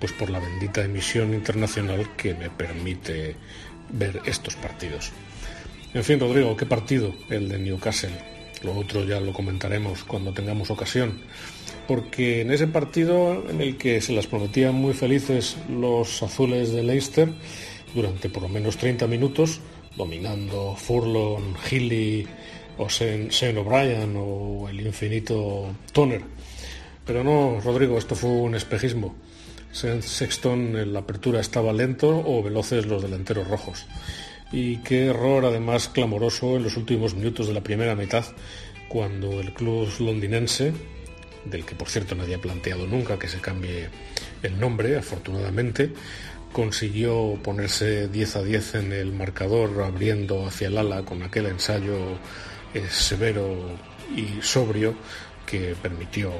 [0.00, 3.36] pues por la bendita emisión internacional que me permite
[3.90, 5.12] ver estos partidos.
[5.94, 8.10] En fin, Rodrigo, qué partido el de Newcastle.
[8.64, 11.20] Lo otro ya lo comentaremos cuando tengamos ocasión.
[11.86, 16.82] Porque en ese partido en el que se las prometían muy felices los azules de
[16.82, 17.28] Leicester
[17.94, 19.60] durante por lo menos 30 minutos,
[19.96, 22.26] dominando Furlong, Healy
[22.76, 26.22] o Shane O'Brien o el infinito Toner.
[27.06, 29.14] Pero no, Rodrigo, esto fue un espejismo.
[29.70, 33.86] Sexton en la apertura estaba lento o veloces los delanteros rojos
[34.54, 38.24] Y qué error además clamoroso en los últimos minutos de la primera mitad,
[38.86, 40.72] cuando el club londinense,
[41.44, 43.88] del que por cierto nadie ha planteado nunca que se cambie
[44.44, 45.90] el nombre, afortunadamente,
[46.52, 51.96] consiguió ponerse 10 a 10 en el marcador abriendo hacia el ala con aquel ensayo
[52.74, 53.56] eh, severo
[54.14, 54.94] y sobrio
[55.46, 56.30] que permitió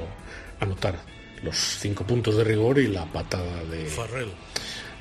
[0.61, 1.01] anotar
[1.43, 4.31] los cinco puntos de rigor y la patada de Farrell.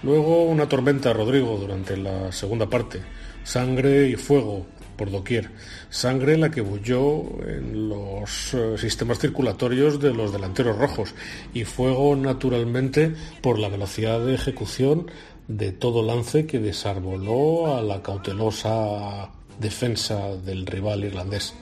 [0.03, 3.01] Luego una tormenta, Rodrigo, durante la segunda parte.
[3.43, 4.65] Sangre y fuego
[4.97, 5.49] por doquier.
[5.89, 11.15] Sangre la que bulló en los eh, sistemas circulatorios de los delanteros rojos.
[11.53, 15.07] Y fuego, naturalmente, por la velocidad de ejecución
[15.47, 19.29] de todo lance que desarboló a la cautelosa
[19.59, 21.53] defensa del rival irlandés.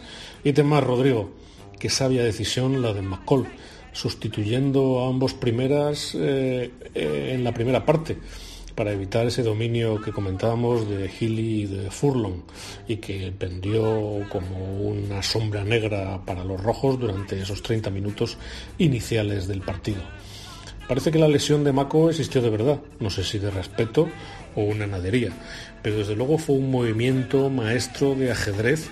[0.43, 1.31] Y temas, Rodrigo,
[1.79, 3.47] que sabia decisión la de McCall
[3.93, 8.17] sustituyendo a ambos primeras eh, eh, en la primera parte
[8.75, 12.41] para evitar ese dominio que comentábamos de Healy y de Furlong
[12.87, 18.37] y que pendió como una sombra negra para los rojos durante esos 30 minutos
[18.77, 20.01] iniciales del partido.
[20.87, 24.09] Parece que la lesión de Mako existió de verdad, no sé si de respeto
[24.55, 25.31] o una nadería,
[25.81, 28.89] pero desde luego fue un movimiento maestro de ajedrez,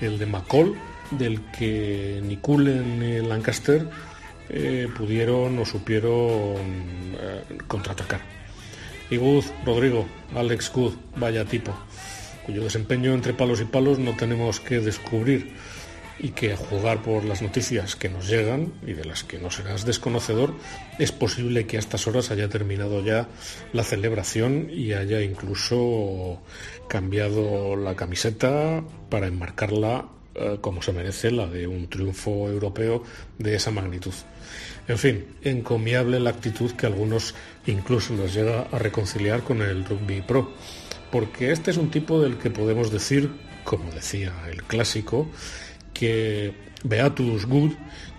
[0.00, 0.74] el de McCall,
[1.12, 3.88] del que ni Cullen ni Lancaster
[4.52, 6.56] eh, pudieron o supieron
[7.18, 8.20] eh, contraatacar.
[9.10, 11.74] Good, Rodrigo, Alex Good, vaya tipo,
[12.46, 15.52] cuyo desempeño entre palos y palos no tenemos que descubrir
[16.18, 19.84] y que jugar por las noticias que nos llegan y de las que no serás
[19.84, 20.54] desconocedor,
[20.98, 23.28] es posible que a estas horas haya terminado ya
[23.72, 26.42] la celebración y haya incluso
[26.88, 30.08] cambiado la camiseta para enmarcarla
[30.60, 33.02] como se merece, la de un triunfo europeo
[33.38, 34.14] de esa magnitud.
[34.88, 37.34] En fin, encomiable la actitud que algunos
[37.66, 40.52] incluso nos llega a reconciliar con el rugby pro,
[41.10, 43.30] porque este es un tipo del que podemos decir,
[43.64, 45.28] como decía el clásico,
[45.92, 46.54] que
[46.84, 47.72] Beatus Good,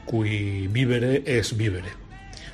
[0.05, 1.89] cui vivere es vivere.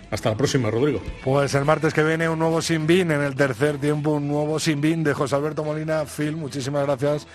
[0.10, 1.02] Hasta la próxima, Rodrigo.
[1.24, 4.82] Pues el martes que viene un nuevo Sin en el tercer tiempo un nuevo Sin
[5.04, 6.06] de José Alberto Molina.
[6.06, 7.28] Phil, muchísimas gracias.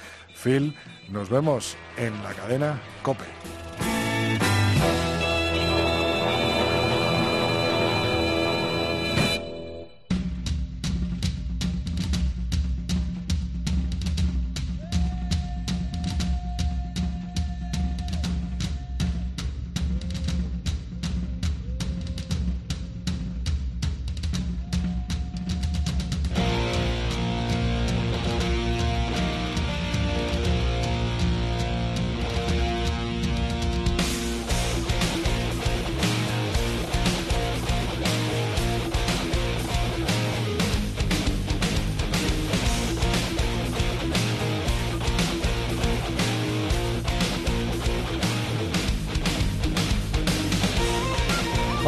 [0.42, 0.74] Phil,
[1.10, 3.61] nos vemos en la cadena COPE.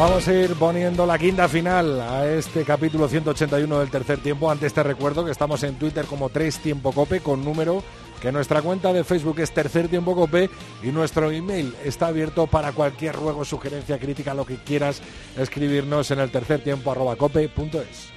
[0.07, 4.51] Vamos a ir poniendo la quinta final a este capítulo 181 del tercer tiempo.
[4.51, 7.83] Antes te recuerdo que estamos en Twitter como Tres Tiempo Cope con número
[8.21, 10.51] que nuestra cuenta de Facebook es Tercer Tiempo Cope
[10.83, 15.01] y nuestro email está abierto para cualquier ruego, sugerencia, crítica, lo que quieras
[15.39, 18.14] escribirnos en el tercer tiempo arroba cope.es.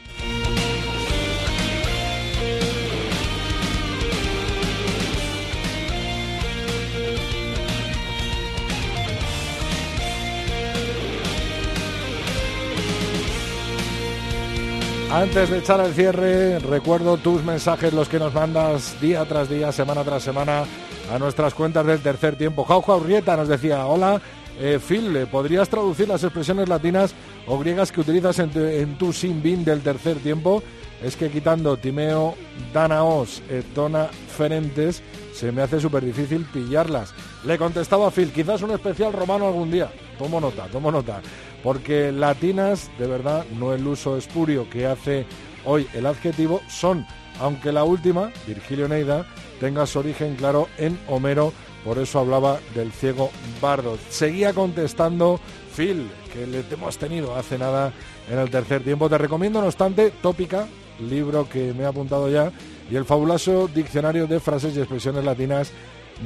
[15.11, 19.72] Antes de echar el cierre, recuerdo tus mensajes, los que nos mandas día tras día,
[19.72, 20.64] semana tras semana,
[21.11, 22.62] a nuestras cuentas del tercer tiempo.
[22.64, 24.20] Jauja Urrieta nos decía, hola,
[24.61, 27.14] eh, Phil, ¿podrías traducir las expresiones latinas
[27.46, 30.62] o griegas que utilizas en tu, sin bin del tercer tiempo?
[31.02, 32.34] Es que quitando Timeo,
[32.74, 35.02] Danaos, Etona, Ferentes,
[35.32, 37.14] se me hace súper difícil pillarlas.
[37.44, 39.90] Le contestaba Phil, quizás un especial romano algún día.
[40.18, 41.22] Tomo nota, tomo nota
[41.62, 45.26] porque latinas, de verdad, no el uso espurio que hace
[45.64, 47.06] hoy el adjetivo, son,
[47.40, 49.26] aunque la última, Virgilio Neida,
[49.60, 51.52] tenga su origen claro en Homero,
[51.84, 53.98] por eso hablaba del ciego bardo.
[54.08, 55.40] Seguía contestando
[55.76, 57.92] Phil, que le hemos tenido hace nada
[58.30, 59.08] en el tercer tiempo.
[59.08, 60.66] Te recomiendo, no obstante, Tópica,
[61.00, 62.52] libro que me he apuntado ya,
[62.90, 65.72] y el fabuloso diccionario de frases y expresiones latinas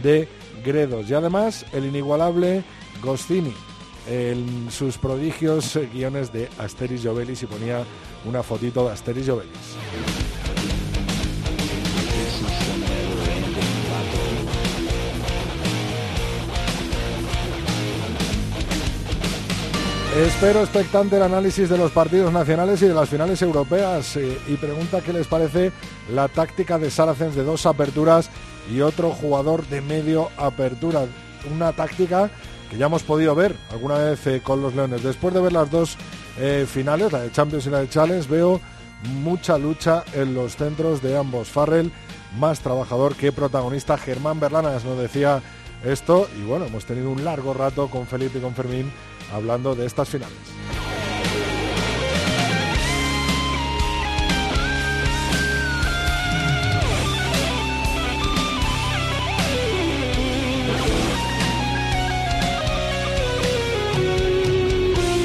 [0.02, 0.28] de
[0.64, 1.08] Gredos.
[1.08, 2.62] Y además, el inigualable
[3.02, 3.54] Gostini,
[4.08, 7.84] en sus prodigios guiones de Asteris Jovelis y ponía
[8.24, 9.76] una fotito de Asteris Jovelis.
[20.16, 24.56] Espero expectante el análisis de los partidos nacionales y de las finales europeas eh, y
[24.56, 25.72] pregunta qué les parece
[26.12, 28.28] la táctica de Saracens de dos aperturas
[28.70, 31.06] y otro jugador de medio apertura.
[31.50, 32.30] Una táctica
[32.72, 35.02] que ya hemos podido ver alguna vez eh, con los Leones.
[35.02, 35.98] Después de ver las dos
[36.38, 38.62] eh, finales, la de Champions y la de Challenge, veo
[39.20, 41.48] mucha lucha en los centros de ambos.
[41.48, 41.92] Farrell,
[42.38, 43.98] más trabajador que protagonista.
[43.98, 45.42] Germán Berlanas nos decía
[45.84, 48.90] esto y bueno, hemos tenido un largo rato con Felipe y con Fermín
[49.34, 50.38] hablando de estas finales.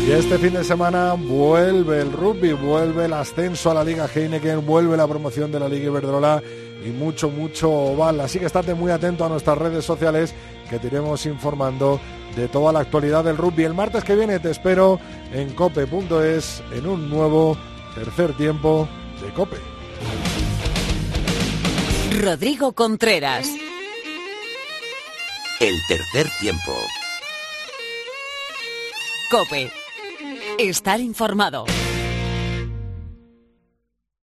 [0.08, 4.66] Y este fin de semana vuelve el rugby, vuelve el ascenso a la Liga Heineken,
[4.66, 6.42] vuelve la promoción de la Liga Iberdrola
[6.86, 8.22] y mucho, mucho oval.
[8.22, 10.34] Así que estate muy atento a nuestras redes sociales
[10.70, 12.00] que te iremos informando
[12.38, 13.66] de toda la actualidad del rugby.
[13.66, 14.98] El martes que viene te espero
[15.34, 17.58] en cope.es en un nuevo
[17.94, 18.88] tercer tiempo
[19.22, 19.58] de cope.
[22.18, 23.50] Rodrigo Contreras.
[25.60, 26.72] El tercer tiempo.
[29.30, 29.70] Cope.
[30.60, 31.66] Estar informado.